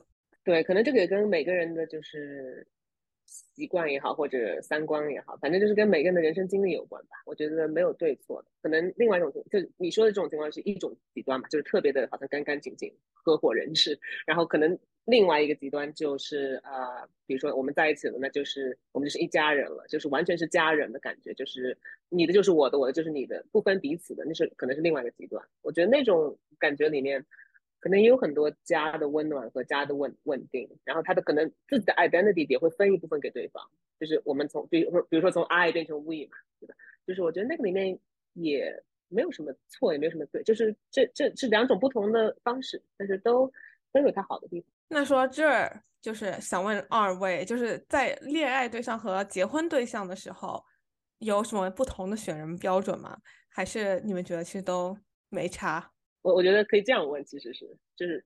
[0.50, 2.66] 对，可能这个也跟每个人的就是
[3.24, 7.10] 习惯也好，或者三观也好，反正就是跟每个人的人生经历有关吧。
[7.24, 8.48] 我觉得没有对错的。
[8.60, 13.96] 可能另外一种就你说的这种情况是一种极端嘛，就是特别的好像干干净净合伙人制。
[14.26, 25.40] 然后可能另外一个极端就是啊，比如说我们在一起了，那就是我们就是一家人了，就是完全是家人的感觉，就是你的就是我的，我的就是你的，不分彼此的，那是可能是另外一个极端。
[25.62, 27.24] 我觉得那种感觉里面。
[27.80, 33.66] 可能也有很多家的温暖和家的稳稳定，然后他的可能自己的 identity 也会分一部分给对方，
[33.98, 36.74] 就是我们从比如比如说从 I 变成 we 嘛，对吧？
[37.06, 37.98] 就是我觉得那个里面
[38.34, 38.70] 也
[39.08, 43.50] 没有什么错，也没有什么对，就是这这是两种不同的方式，但是都
[43.92, 44.70] 都有它好的地方。
[44.88, 50.62] 那说这儿，就是想问二位，就是在恋爱对象和结婚对象的时候，
[51.18, 53.16] 有什么不同的选人标准吗？
[53.48, 54.96] 还是你们觉得其实都
[55.28, 55.90] 没差？
[56.22, 58.24] 我我觉得可以这样问，其实是就是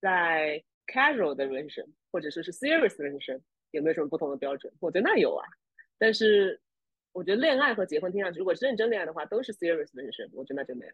[0.00, 3.40] 在 casual 的人生，或者说是 serious 的人生，
[3.72, 4.72] 有没有什么不同的标准？
[4.80, 5.44] 我觉得那有啊，
[5.98, 6.60] 但是
[7.12, 10.92] 我觉得恋爱和结婚听上去，如果是认真恋爱的话，都是 serious 的人生，我觉得那就没有。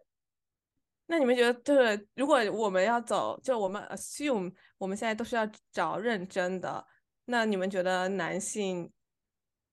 [1.06, 6.86] 那你们觉得，就是如果我们要走，就我们 assume 我们现在都是要找认真的，
[7.24, 8.90] 那你们觉得男性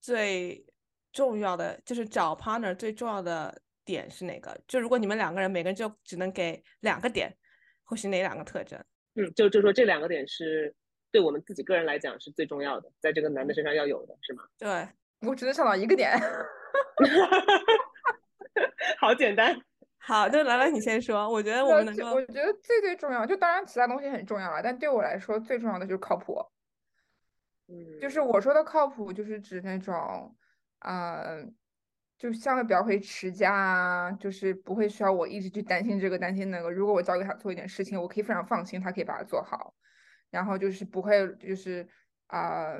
[0.01, 0.65] 最
[1.13, 4.55] 重要的就是找 partner 最重要的点是哪个？
[4.67, 7.35] 就如果你们两个人每个人就只能给两个点，
[7.83, 8.79] 会是哪两个特征？
[9.15, 10.73] 嗯，就就说这两个点是
[11.11, 14.43] 对我们自己个人来讲是最重要的，在这个男的身上要有的是吗？
[14.57, 14.87] 对，
[15.27, 16.11] 我只能想到一个点，
[18.99, 19.59] 好简单。
[19.97, 21.29] 好，那兰兰你先说。
[21.29, 26.41] 我觉得我们能够，我觉得最最重要，就当然其他东西很重要了，但对我来说最重要的就是靠谱。
[27.67, 30.35] 嗯，就是我说的靠谱，就是指那种，
[30.79, 31.53] 嗯，
[32.19, 36.69] 就相对比较会持家啊，就是不会需要我一直去担心这个担心那个。
[36.69, 39.73] 如果我交给他做一点事情，我可以非常放心，他可以把它做好。
[40.29, 41.87] 然后就是不会，就是
[42.27, 42.77] 啊，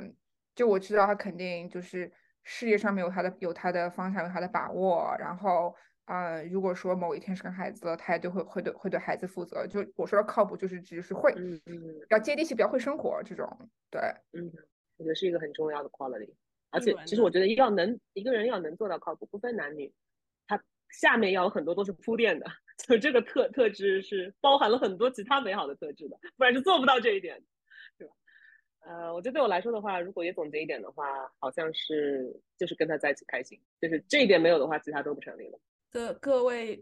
[0.54, 2.12] 就我知道他肯定就是
[2.43, 5.15] 事业上面有他的有他的方向，有他的把握。
[5.17, 5.75] 然后。
[6.10, 9.67] 啊，如果说某一天生孩子了，他也就会会对会对孩子负责。
[9.67, 11.75] 就我说的靠谱，就是只是会，嗯嗯，
[12.10, 13.47] 要接地气，比较会生活这种。
[13.91, 14.02] 对，
[14.34, 14.52] 嗯，
[14.97, 16.34] 我觉得是一个很重要的 quality。
[16.71, 19.91] 而且，其实我觉得要能一个人要能做到靠谱，不分男女，
[20.47, 22.45] 他下面要有很多都是铺垫的。
[22.88, 27.38] 就这个特特质是包含了很多其他美好的特质的，不然是做不到这一点，
[27.97, 28.13] 对吧？
[28.86, 35.60] 呃，我觉得对我来说的话，如果也总结一点的话，好像是就是跟他在一起开心，就是这一点没有的话，其他都不成立了。
[35.91, 36.82] 各各位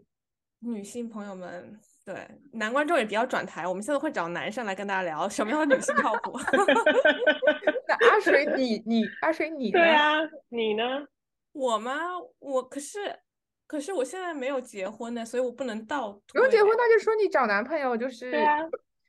[0.60, 2.14] 女性朋友们，对
[2.52, 6.38] 男观众也比较转台，我们现在会找男生来跟大家聊什么样的女性靠谱。
[7.88, 10.18] 那阿水，你你阿水你对啊，
[10.50, 11.06] 你呢？
[11.52, 11.94] 我吗？
[12.38, 13.18] 我可是
[13.66, 16.12] 可是我现在没有结婚呢，所以我不能倒。
[16.28, 18.58] 不用结婚，那就说你找男朋友就是对啊，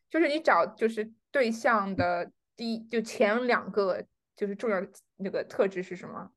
[0.10, 4.04] 就是你找就是对象的第一就前两个
[4.36, 4.82] 就是重要
[5.18, 6.32] 那个特质是什么？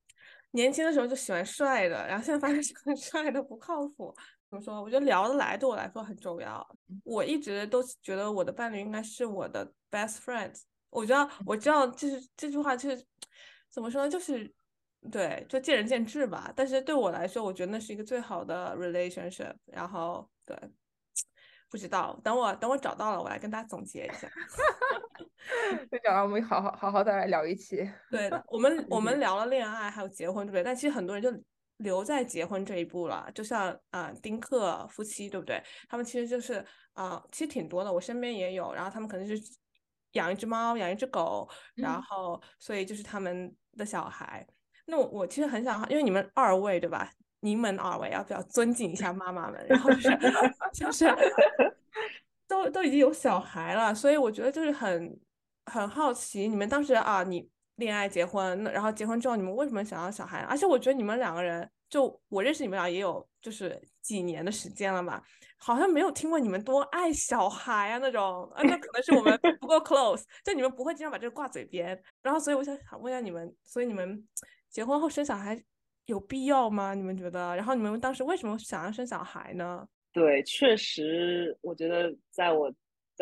[0.51, 4.15] 年轻的时候就喜欢帅的，然后现在发现喜欢帅的不靠谱。
[4.51, 4.83] 怎么说？
[4.83, 6.67] 我觉得聊得来对我来说很重要。
[7.05, 10.53] 我一直都觉得我的伴侣应该是我的 best friend。
[10.93, 13.05] 我知道，我知道，就是这句话就是
[13.71, 14.11] 怎么说呢？
[14.11, 14.55] 就是
[15.11, 16.53] 对，就见仁见智吧。
[16.55, 19.55] 但是对我来说，我觉得那是一个最好的 relationship。
[19.65, 20.57] 然后对，
[21.71, 24.31] 不知道，等我等我找到了，我来跟大家总结一下。
[25.91, 27.91] 就讲了，我们好好好好再来聊一期。
[28.11, 30.63] 对的，我们 我们聊了恋爱，还有结婚，对不对？
[30.63, 31.43] 但其实很多人就
[31.79, 35.61] 留在结婚这一步了，就像啊丁克夫妻，对不对？
[35.89, 38.73] 他们其实就是啊，其实挺多的，我身边也有。
[38.73, 39.35] 然后他们可能是
[40.13, 44.47] 养一只猫，养一只狗，然后所以就是他们的小孩。
[44.87, 47.11] 那我我其实很想，因为你们二位对吧？
[47.41, 49.65] 你们二位要不要尊敬一下妈妈们？
[49.69, 50.11] 然后就是
[50.73, 51.07] 就是。
[52.49, 55.19] 都都已经有小孩了，所以我觉得就是很
[55.65, 60.41] 很好奇，你们当时啊，你恋爱结婚，然后结婚之后，你们为什么想要小孩？
[60.41, 65.23] 而且我觉得你们两个人，就我认识你们俩也有就是几年的时间了吧，
[65.57, 71.99] 好像没有听过你们多爱小孩啊那种，啊，那可能是我们不够 close，就你们不会经常把这个挂嘴边。
[72.21, 74.29] 然后所以我想想问一下你们，所以你们
[74.69, 75.63] 结婚后生小孩
[76.07, 76.95] 有必要吗？
[76.95, 77.55] 你们觉得？
[77.57, 79.87] 然后你们当时为什么想要生小孩呢？
[80.13, 82.71] 对，确实，我觉得在我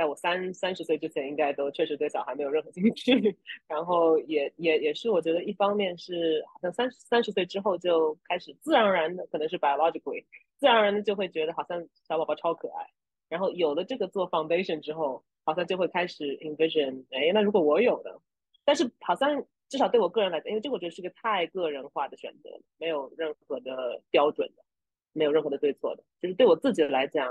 [0.01, 3.37] 在我三三十岁之前，应该都确实对小孩没有任何兴趣。
[3.69, 10.25] 然后也也也是，我觉得一方面是好像三三十岁之后就开始自然而然的，可能是 biologically
[10.57, 12.87] 自然而然的就会觉得好像小宝宝超可爱。
[13.29, 18.19] 然后有了这个做 foundation 之后，好像就会开始 envision，哎，那如果我有的，
[18.65, 24.65] 但是好像至少对我个人来讲，因为这个我觉得是个太个人化的选择，没有任何的标准的。
[25.13, 27.29] 没有任何的对错的，就是对我自己来讲，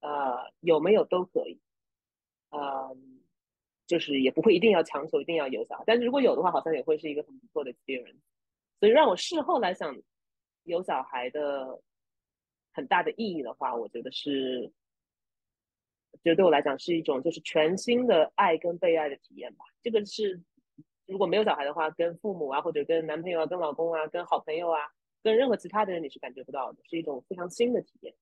[0.00, 1.60] 呃，有没有都可以，
[2.52, 3.20] 嗯，
[3.86, 8.20] 就是也不会一定要强求一定要有小孩，但是如果有的话，好像也会是一个很不错的 experience。
[8.78, 9.96] 所以让我事后来想，
[10.64, 11.80] 有小孩的
[12.72, 14.72] 很大的意义的话，我觉得是，
[16.22, 19.64] 觉得对我来讲是一种就是全新的爱跟被爱的体验吧。
[19.82, 20.40] 这个是
[21.06, 24.78] 如果没有小孩的话，跟父母啊，或者跟男朋友啊，跟老公啊，跟好朋友啊。
[25.24, 28.12] 跟任何其他的人你是感觉不到的，是一种非常新的体验，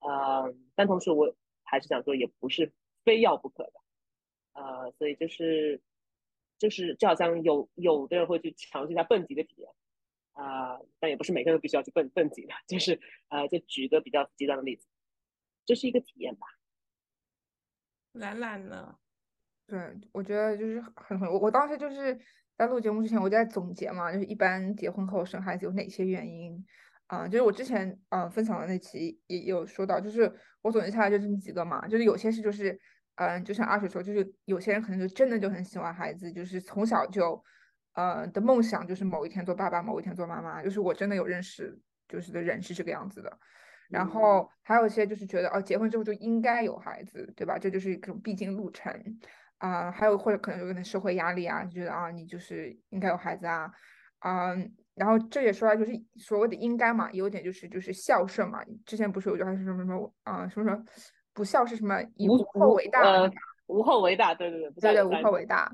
[0.00, 1.30] 呃，但同时我
[1.62, 2.72] 还是想说，也不是
[3.04, 3.72] 非要不可的，
[4.52, 5.80] 呃，所以就是
[6.58, 9.70] 就是就好像有有的人会去尝试一下蹦极的体验，
[10.32, 14.86] 啊，但也不是每个人都必须要去蹦蹦极的，就是呃，就举个比较极端的例子，
[15.64, 16.46] 这是一个体验吧。
[18.12, 18.98] 懒懒呢？
[19.66, 19.78] 对，
[20.12, 22.20] 我觉得就是很很，我我当时就是。
[22.54, 26.64] 在录节目之前，我就在总结嘛，就是一般结婚后生孩子有哪些原因
[27.06, 32.78] 啊，就是我之前嗯分享的那期也有说到，就是我总结下来就这么几个嘛，就是有些事就是
[33.16, 37.42] 嗯，就像阿水说，就是有些人可能就真的就很喜欢孩子，就是从小就
[37.94, 43.38] 呃的梦想就是某一天做爸爸，某一天做妈妈，就是我真的有认识就是的人是这个样子的。
[43.88, 47.58] 然后还有一些就是觉得哦，结婚之后就应该有孩子，对吧？
[47.58, 48.90] 这就是一种必经路程
[49.58, 49.90] 啊。
[49.90, 53.70] 还有或者可能有点社会压力啊，就觉得啊，你就是应该有孩子啊，
[54.20, 54.74] 嗯。
[54.94, 58.62] 然后这也说来就是所谓的应该嘛，有点就是就是孝顺嘛。
[58.84, 60.84] 之前不是有句话是什么什么啊什么什么
[61.32, 63.30] 不孝是什么以无后为大，
[63.66, 65.72] 无后为大，对对对，对对无后为大，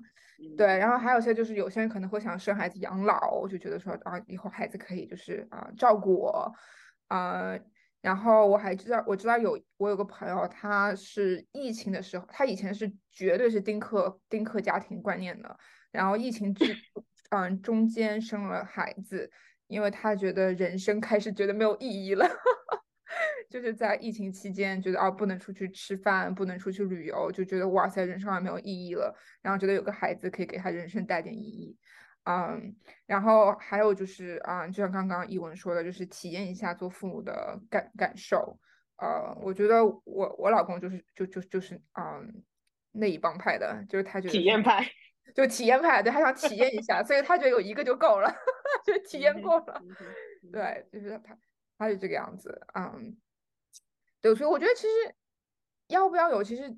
[0.57, 0.66] 对。
[0.66, 6.53] 然后还有些就是有些人可能会想生孩子养老，就觉得说啊以后孩子可以就是啊照顾我
[7.09, 7.59] 啊。
[8.01, 15.57] 然后我还知道我知道有我有个朋友，他是疫情的时候，他以前是绝对是丁克丁克家庭观念的，
[15.90, 16.64] 然后疫情之。
[17.31, 19.31] 嗯，中间生了孩子，
[19.66, 22.27] 因为他觉得人生开始觉得没有意义了，
[23.49, 29.14] 就是在疫情期间觉得啊不能出去吃饭，不能出去旅游，就觉得哇塞，人生好像没有意义了。
[29.42, 31.77] 然后觉得有个孩子可以给他人生带点意义。
[32.25, 38.59] 嗯，然后还有就是啊，就像刚刚一文说的，就是体验一下做父母的感感受。
[38.97, 42.42] 呃，我觉得我我老公就是就就就是嗯
[42.92, 44.85] 那一帮派的，就是他觉得体验派。
[45.35, 48.35] 就体验派，对他想体验一下，所以他觉得有一个就够了，
[48.83, 49.81] 就体验过了。
[50.51, 51.37] 对，就是他，
[51.78, 53.16] 他是这个样子，嗯，
[54.20, 55.14] 对，所以我觉得其实
[55.86, 56.76] 要不要有，其实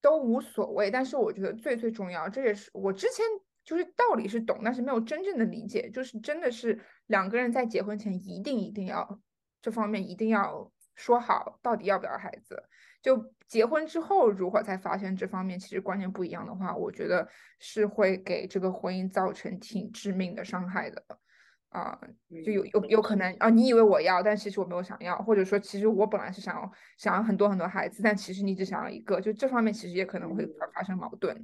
[0.00, 0.90] 都无所谓。
[0.90, 3.26] 但是我觉得最最重要，这也是我之前
[3.64, 9.20] 就是道理是懂，但是没有真正的理解，就是真的是两个人在结婚前一定一定要
[9.60, 12.62] 这方面一定要说好，到底要不要孩子。
[13.02, 21.04] 就结婚之后，如果才发现这方面其实观念不一样的话，我觉得是会给这个婚姻造成挺致命的伤害的，
[21.72, 21.98] 啊，
[22.44, 31.34] 就有有有可能啊，你以为我要，但其实我没有想要，或者说其实我本来是想要想要很多很多孩子，但其实你只想要一个，就这方面其实也可能会发生矛盾，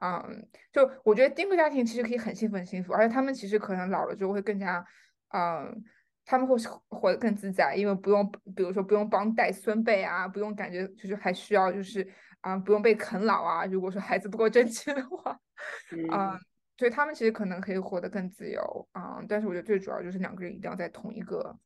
[0.00, 4.84] 嗯，就我觉得丁克家庭其实可以很幸福很幸福，而且他们其实可能老了之后会更加，
[5.32, 5.84] 嗯。
[6.28, 6.56] 他们会
[6.88, 12.04] 活得更自在，因为不用，比如说不用帮带孙辈啊，不用感觉就是还需要就是
[12.40, 13.64] 啊，不用被啃老啊。
[13.66, 15.38] 如果说孩子不够 争气的话，
[16.10, 16.36] 啊，
[16.78, 19.24] 所以他们其实可能可以活得更自由啊。
[19.28, 21.56] 但是我觉得最主要就是两个人一定要在同一个，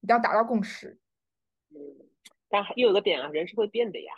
[0.00, 0.98] 一定要达到共识。
[1.70, 1.78] 嗯，
[2.48, 4.12] 但又有个点啊，人是会变的呀。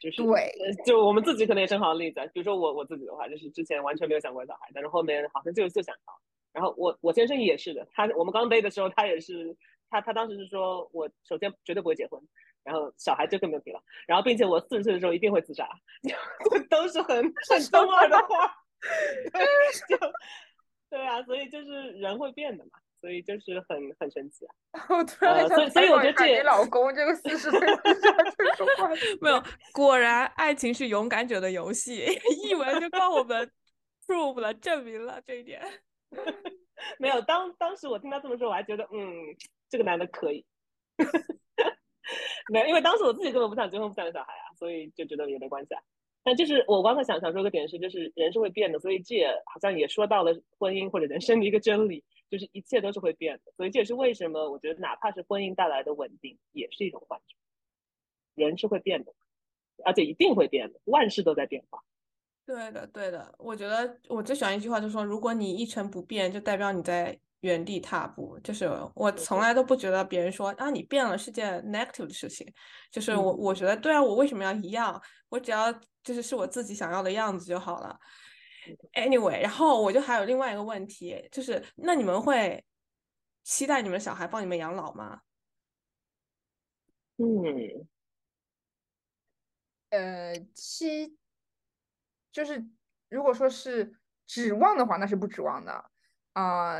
[0.00, 0.52] 就是对，
[0.86, 6.18] 就我们自己可能也正好例子，比如说我我自己的话，就是之前完全没有想过小孩，但是后面好像就就想到。
[6.52, 9.54] 然后我我先生也是的，他我们刚 date 的时候，他也是
[9.90, 12.18] 他他当时是说我首先绝对不会结婚，
[12.64, 15.68] 然后小孩就更没有提了，然后并且我四十岁的时候一定会自杀，
[16.70, 17.16] 都是很
[17.50, 18.54] 很中二的话，
[19.88, 19.98] 就
[20.88, 22.70] 对啊，所以就是人会变的嘛，
[23.00, 24.86] 所以就是很很神奇啊。
[24.88, 27.82] 我突然所以所以我觉得你老公这个四十岁话，
[29.20, 32.06] 没有，果然爱情是勇敢者的游戏，
[32.44, 33.50] 译文就帮我们
[34.06, 35.60] prove 了证明了这一点。
[36.98, 39.12] 没有，当当时我听他这么说，我还觉得，嗯，
[39.68, 40.46] 这个男的可以。
[42.52, 45.82] 没有，因为当时我自己根本不想结婚，不想有小孩啊，所以就觉得也没关系啊。
[46.26, 53.52] 但就是我刚才想想说个点是，就是人是会变的，所以这也好像也说到了婚姻或者人生的一个真理，就是一切都是会变的。
[53.56, 57.36] 所以这也是为什么我觉得，哪怕是婚姻带来的稳定，也是一种幻觉。
[58.34, 59.14] 人是会变的，
[59.84, 61.80] 而且一定会变的，万事都在变化。
[62.44, 68.38] 对的，对的，我觉得我最喜欢一句话，就是说，如果你一成不变，就代表你在原地踏步。
[68.40, 72.46] 就是我从来都不觉得别人说啊，你变了是件 negative 的事情。
[72.90, 75.00] 就是我，我觉得对啊，我为什么要一样？
[75.28, 77.98] 我只要就是是我自己想要的样子就好了。
[78.94, 82.64] Anyway，然后我就还有另外一个问题，就是那你们会
[83.44, 85.20] 期待你们小孩帮你们养老吗？
[87.18, 87.88] 嗯，
[89.90, 91.16] 呃，期。
[92.32, 92.62] 就是
[93.08, 95.90] 如果说是指望的话，那是不指望的
[96.36, 96.76] 啊。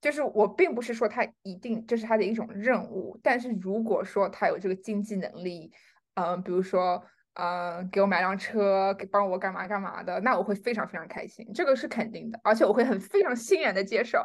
[0.00, 5.70] 就是我并不是说他一定这是他的一种任务，但是如果说他有这个经济能力，
[6.14, 14.24] 嗯，比如说呃给我买辆车，给帮我干嘛干嘛的，那我会非常非常开心，这个是肯定的，而且我会很非常欣然的接受。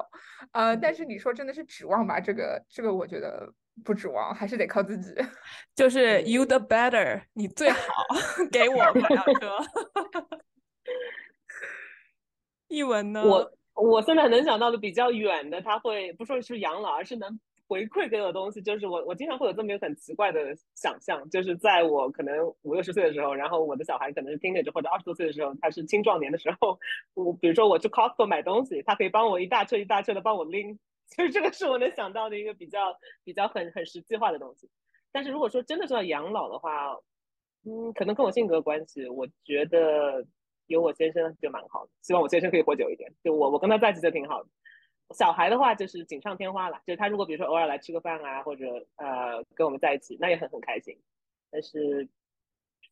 [0.53, 2.21] 呃，但是你说真的是指望吧？
[2.21, 3.51] 这个这个我觉得
[3.83, 5.13] 不指望，还是得靠自己。
[5.75, 7.81] 就是 you the better，你最好
[8.49, 9.57] 给我买辆车。
[12.69, 13.21] 译文呢？
[13.25, 18.61] 我我现在能想到的比较远的，他会不说是养老，而是能回馈给我的东西。
[18.61, 26.79] 就是我我经常会有这么一个很奇怪的想象，就是在我可能五六十岁的时候，然后我的小孩可能是 teenager 或者二十多岁的时候，他是青壮年的时候，
[27.15, 34.69] 我比如说我去 Costco 买东西，他可以帮我一大车一大车的帮我拎，其实这个是我能想到的一个比较比较很很实际化的东西。
[35.11, 36.95] 但是如果说真的是要养老的话，
[37.65, 40.25] 嗯，可能跟我性格关系，我觉得
[40.67, 41.91] 有我先生就蛮好的。
[42.01, 44.49] 希望我先生可以活久一点，就我我跟他在一起就挺好的。
[45.15, 50.99] 小孩的话就是锦上添花了，就是他如果比如说偶尔来吃个饭啊，或者呃跟我们在一起，那也很很开心。
[51.51, 52.09] 但是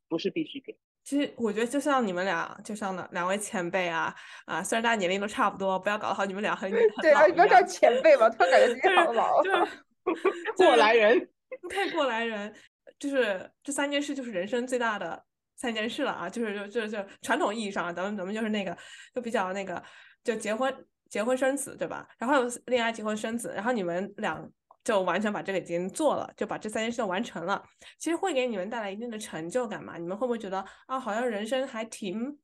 [0.08, 0.76] 不是必需品。
[1.04, 4.14] 其实我觉得就像你们俩，就像两两位前辈啊
[4.46, 6.72] 啊，虽然大家年龄都差不多，不要搞得好你们俩很
[7.02, 9.42] 对啊，不要叫前辈吧，突然感觉自己好老。
[9.44, 9.72] 就是
[10.56, 11.30] 过来人，
[11.70, 12.54] 太过来人。
[13.00, 15.26] 就是这三件事，就是人生最大的
[15.64, 16.30] 三件事了啊！
[16.30, 18.78] 就是就就就传统意义上，咱们咱们就是那个，
[19.16, 19.82] 就比较那个，
[20.24, 20.72] 就结婚
[21.10, 22.06] 结婚生子，对吧？
[22.18, 24.46] 然后恋爱结婚生子，然后你们俩。
[24.84, 27.64] 就完全把这个已经做了，就把这三件事完成了。
[27.98, 29.98] 其实会给你们带来一定的成就感嘛？
[29.98, 32.38] 你们会不会觉得啊，好像人生还挺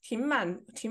[0.00, 0.90] 挺满、挺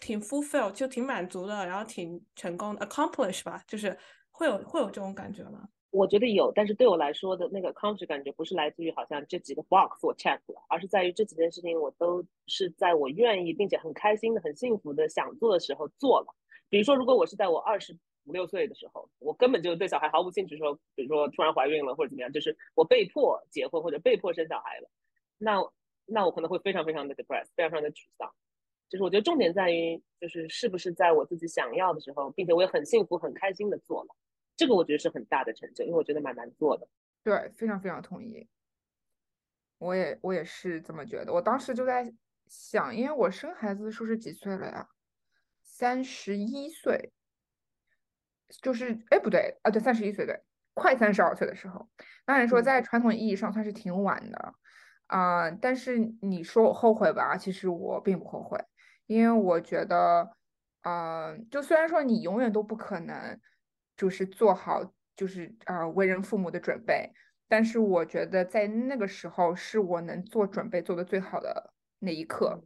[0.00, 3.62] 挺 fulfill，就挺满足的，然后挺成功的，accomplish 吧？
[3.66, 3.98] 就是
[4.32, 5.66] 会有会有这种感觉吗？
[5.94, 16.34] 我觉得有，但是对我来说的那个 comfort 感觉不是来自于好像这几个 box 我 check 了，而是在于这几件事情我都是在我愿意并且很开心的、很幸福的想做的时候做了。
[16.68, 17.96] 比如说，如果我是在我二十。
[18.26, 20.56] 五六岁的时候，我根本就对小孩毫无兴趣。
[20.56, 24.88] 说，比如说突然怀孕了或者怎么样，就是我被迫结婚或者被迫生小孩了，
[25.36, 25.62] 那
[26.06, 28.32] 那我可能会非常非常的 depressed，非常非常的沮丧。
[28.88, 34.16] 就是我觉得重点在于，就是是不是在我自己想要的时候，并且我也很幸福、很开心的做了，
[34.56, 36.88] 这个我觉得是很大的成就，因为我觉得蛮难做的。
[37.22, 38.48] 对，非常非常同意。
[39.78, 41.32] 我也我也是这么觉得。
[41.32, 42.12] 我当时就在
[42.46, 44.88] 想，因为我生孩子的时候是几岁了呀？
[45.62, 47.12] 三十一岁。
[48.62, 50.38] 就是哎不对啊对三十一岁对
[50.74, 51.88] 快三十二岁的时候，
[52.24, 54.54] 当然说在传统意义上算是挺晚的
[55.06, 58.62] 啊，但是你说我后悔吧，其实我并不后悔，
[59.06, 60.30] 因为我觉得
[60.82, 63.40] 啊，就虽然说你永远都不可能
[63.96, 67.12] 就是做好就是啊为人父母的准备，
[67.48, 72.64] 但是我觉得在那个时候是我能做准备做的最好的那一刻。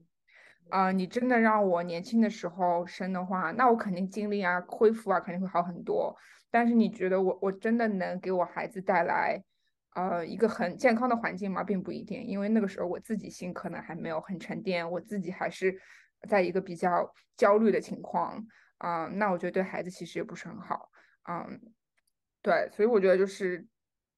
[0.71, 6.15] 啊，你真的让我年轻的时候生的话，那我肯定精力啊、恢复啊肯定会好很多。
[6.51, 9.43] 但是你觉得我我真的能给我孩子带来
[9.95, 11.65] 呃一个很健康的环境吗？
[11.65, 15.75] 并不一定，因为那个时候我自己心可能还没有很沉淀，我自己还是
[16.29, 19.07] 在一个比较焦虑的情况啊。
[19.07, 20.91] 那我觉得对孩子其实也不是很好。
[21.29, 21.61] 嗯，
[22.43, 23.67] 对，所以我觉得就是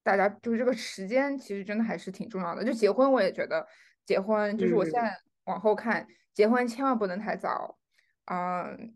[0.01, 2.63] 大家就是这个时间其实真的还是挺重要的。
[2.63, 3.67] 就结婚，我也觉得
[4.05, 6.07] 结婚就是我现在往后看。
[6.33, 7.77] 结婚千万不能太早，
[8.31, 8.95] 嗯，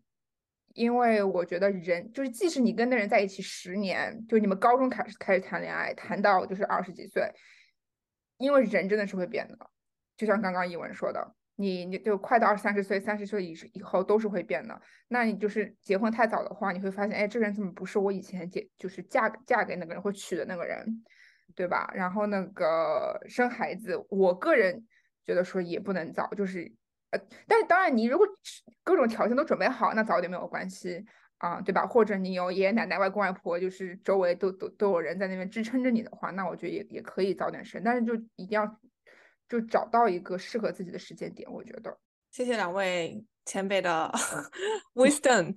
[0.72, 7.30] 因为我觉得人就是，即使你跟那人在一起十年，就你们高中开始开始谈恋爱，谈到就是二十几岁，
[8.38, 9.70] 因为人真的是会变的，
[10.16, 14.80] 就像刚刚一文说的，你你就快到二三十岁、三十岁以以后都是会变的。
[15.08, 21.04] 那你就是结婚太早的话，你会发现，哎，这个人怎么不是我以前结就是嫁嫁给那个人或娶的那个人，
[21.54, 21.90] 对吧？
[21.94, 24.86] 然后那个生孩子，我个人
[25.24, 26.72] 觉得说也不能早，就是。
[27.10, 28.26] 呃，但是当然，你如果
[28.82, 31.04] 各种条件都准备好，那早点没有关系
[31.38, 31.86] 啊，对吧？
[31.86, 38.66] 或者你有爷爷奶奶、外公外婆，就是周围都都都有人在那边支撑着你的话，那我觉得也也可以早点生，但是就一定要
[39.48, 41.96] 就找到一个适合自己的时间点，我觉得。
[42.30, 44.10] 谢谢两位前辈的
[44.94, 45.56] wisdom。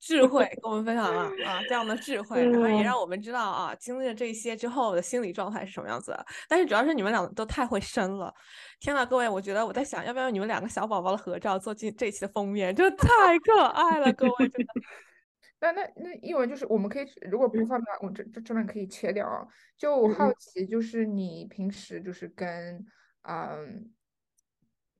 [0.00, 6.14] 智慧 跟我们分享了啊，这样的智慧，然后也让我们知道啊，经历了这些之后的心理状态是什么样子。
[6.46, 8.34] 但是主要是你们俩都太会生了，
[8.80, 12.74] 天呐，各位，我觉得我在想，要不要用你们两个小宝宝的合照做进这期的封面？
[12.74, 14.72] 真的太可爱了，各位，真的。
[15.60, 19.46] 那那那一文就是我们可以，如果不方便，我这这这边可以切掉啊。
[19.78, 22.84] 就我好奇，就是你平时就是跟
[23.24, 23.92] 嗯，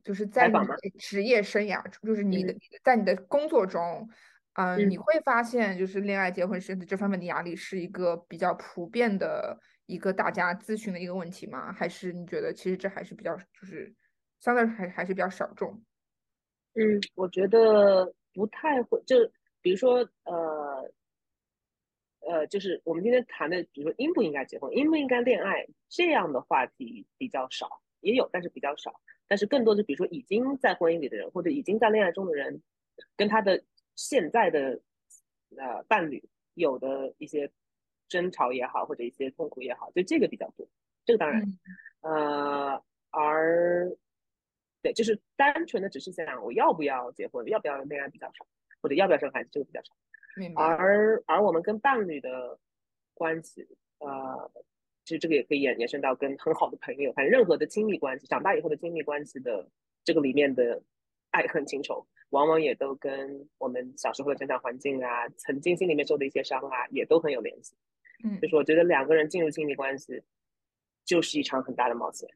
[0.03, 4.09] 就是在你的职业生涯，就是你的在你的工作中。
[4.57, 11.73] 嗯，你会发现，就是恋爱、结婚、生子这方面的压力是一个比较普遍的一个大家咨询的一个问题吗？
[11.73, 13.93] 还是你觉得其实这还是比较就是
[14.39, 15.83] 相对还还是比较小众？
[16.75, 19.17] 嗯，我觉得不太会，就
[19.61, 20.93] 比如说呃
[22.21, 29.01] 呃，就是我们今天谈的，比如说应不应该结婚、应不应该恋爱这样的话题比较少，也有，但是比较少。
[29.27, 32.63] 但是更多的，比如说已经在婚姻里的人，或者已经在恋爱中的人，
[33.17, 33.65] 跟他的。
[33.97, 34.81] 现在的
[35.57, 37.49] 呃伴侣有的一些
[38.09, 40.67] 争吵也好，或者一些痛苦也好，就这个比较多。
[41.05, 41.45] 这个当然，
[42.01, 43.97] 呃，而
[44.83, 48.45] 对，就是单纯的只是想我要不要结婚，要不要恋爱比较少，
[48.83, 49.95] 或者要不要生孩子，这个比较少。
[50.57, 52.59] 而而我们跟伴侣的
[53.15, 54.51] 关系，呃，
[55.05, 59.69] 其实这个也可以延延伸到跟很好的朋友，反正任何的亲密关系，长大以后的亲密关系的
[60.03, 60.83] 这个里面的
[61.31, 62.07] 爱恨情仇。
[62.31, 67.77] 往往也都跟我们小时候的成长环境啊，曾经心里面受的一些伤啊，也都很有联系。
[68.25, 70.21] 嗯就是我觉得两个人进入亲密关系，
[71.05, 72.29] 就是一场很大的冒险，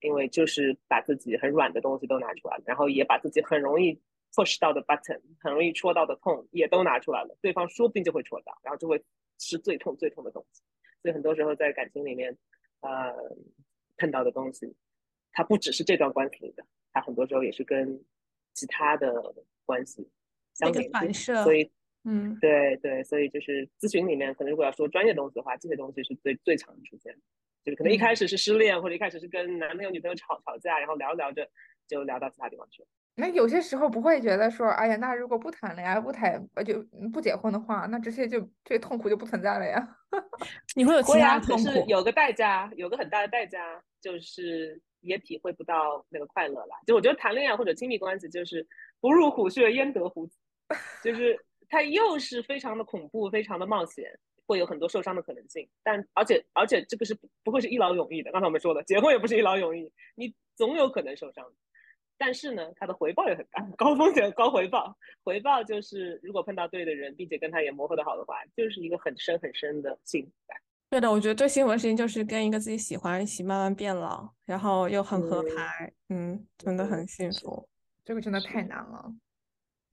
[0.00, 3.98] 因为就是把自己很软的东西都拿出来了，然后也把自己很容易
[4.34, 9.02] push 到的 button，很容易戳到的痛也都拿出来了，对方说不定就会戳到，然后就会
[9.38, 10.62] 是最痛最痛的东西。
[11.06, 12.36] 所以很多时候在感情里面，
[12.80, 13.14] 呃，
[13.96, 14.74] 碰到的东西，
[15.30, 18.04] 它不只是这段关系里的，它很多时候也是跟
[18.54, 19.32] 其他的
[19.64, 20.10] 关系
[20.54, 20.92] 相那个联系。
[20.92, 21.70] 反射，所以
[22.02, 27.20] 嗯，对对，所以就是咨询里面，可能如果要说专业东西的话，这些东西是最最常出现的。
[27.64, 31.48] 就是可能一开始是失恋，或者一开始是跟男朋友、女朋友吵吵架，然后聊着聊着
[31.86, 32.88] 就聊到其他地方去了。
[33.18, 39.96] 那有些时候不会觉得说，哎呀，那如果不谈恋爱、不谈呃就不结婚的话，那这些就这些痛苦就不存在了呀。
[40.76, 46.74] 你会有其会啊，可他痛苦，是有个代价，有个很大的代价，就是也体会不到那个快乐了。
[46.86, 48.66] 就我觉得谈恋爱或者亲密关系，就是
[49.00, 50.38] 不入虎穴焉得虎子，
[51.02, 51.38] 就是
[51.70, 54.04] 它又是非常的恐怖，非常的冒险，
[54.46, 55.66] 会有很多受伤的可能性。
[55.82, 58.30] 但而且而且这个是不不会是一劳永逸的。
[58.30, 61.46] 刚才我们说的，结婚也不是一劳永逸，你总有可能受伤。
[62.18, 64.96] 但是呢，它的回报也很大， 高风险高回报。
[65.24, 70.58] 回报就是如果碰到对的人，并且跟他也磨合的好的话，就是一个很深很深的幸福感。
[70.88, 77.68] 对的，我觉得最幸福的事情就是跟一个自己喜欢一起慢慢变老，然后又很合嗯拍，嗯，真的很幸福。
[78.04, 79.12] 这个真的太难了。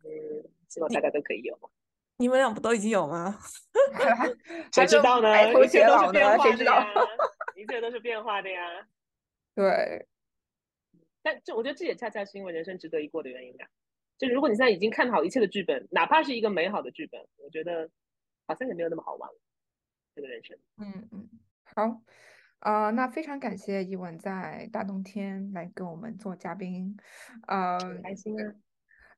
[0.03, 0.09] 嗯，
[0.69, 1.57] 希望大家都可以有。
[2.17, 3.39] 你们俩不都已经有吗？
[4.71, 5.49] 谁知道呢？
[5.63, 6.11] 一切都是？
[6.11, 6.76] 变化的谁知道？
[6.76, 6.88] 呀，
[7.55, 8.61] 一切都是变化的呀。
[9.55, 10.07] 对，
[11.24, 13.65] 但这我觉得这也恰恰是因为人生值得一过的原因吧。
[14.17, 17.89] 就是如果你现在已经看好一切的剧本，哪怕是一个美好的剧本，我觉得
[18.47, 19.39] 好像也没有那么好玩了。
[20.15, 21.30] 这个人生，嗯嗯，
[21.63, 22.01] 好，
[22.59, 26.95] 呃，那非常感谢一文在大冬天来跟我们做嘉宾，
[27.47, 28.53] 呃很开心啊。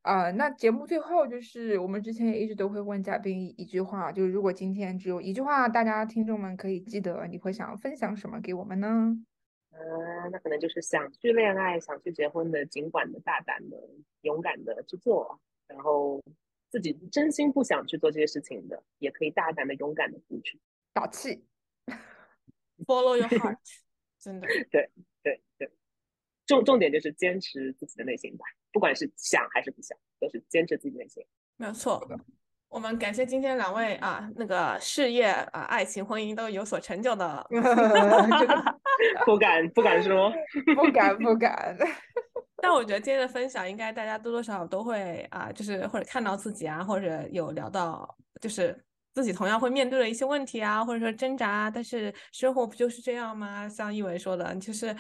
[0.04, 9.18] 呃，那节目最后就是我们之前也一直都会问嘉宾一句话，就是如果今天只有一句话，大家听众们可以记得，你会想分享什么给我们呢？
[9.78, 13.78] 呃，那可能就是想去恋爱、想去结婚的，尽管的、大胆的、
[14.22, 16.24] 勇敢的去做，然后
[16.70, 20.58] 自己真心不想去做这些事情的，也可以大胆的、勇敢的付出。
[20.94, 21.46] 打气，
[22.88, 23.58] Follow your heart，
[24.18, 24.90] 真的， 对
[25.22, 25.70] 对对，
[26.46, 31.26] 重重点就是坚持自己的内心吧，不管是想还是不想，都是坚持自己内心。
[31.58, 32.02] 没有错。
[32.76, 38.80] 我们感谢今天两位啊，那个事业啊、爱情、婚姻都有所成就的 这个
[39.26, 40.30] 不敢不敢说，
[40.76, 41.74] 不敢不敢，
[42.62, 48.78] 但我觉得今天的分享，应该大家多多少少都会啊，就是或者看到自己啊，或者有聊到，就是
[49.14, 51.72] 自己同样会面对的一些问题啊，或者说挣扎啊。
[51.72, 53.70] 但是生活不就是这样吗？
[53.70, 54.94] 像一伟说的，你就是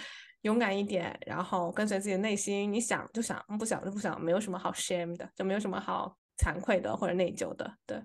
[0.43, 7.77] 勇敢一点，然后跟随自己的内心，你想就想，不想就不想，没有什么好 shame 的，就没有什么好惭愧的或者内疚的。
[7.85, 7.97] 对，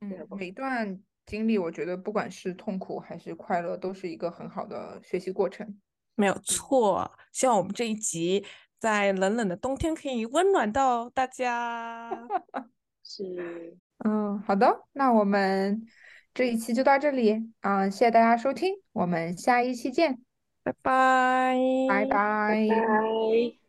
[0.00, 5.78] 嗯，每一段经历，我觉得不管是痛苦还是快乐，都是一个很好的学习过程。
[6.14, 7.10] 没有错。
[7.32, 8.44] 希望我们这一集
[8.78, 12.10] 在冷冷的冬天可以温暖到大家。
[13.02, 15.86] 是嗯，好的，那我们
[16.34, 20.22] 这一期就到这里，啊、谢谢大家收听，我们下一期见，
[20.62, 21.56] 拜拜，
[21.88, 22.66] 拜拜。
[22.68, 23.65] 拜。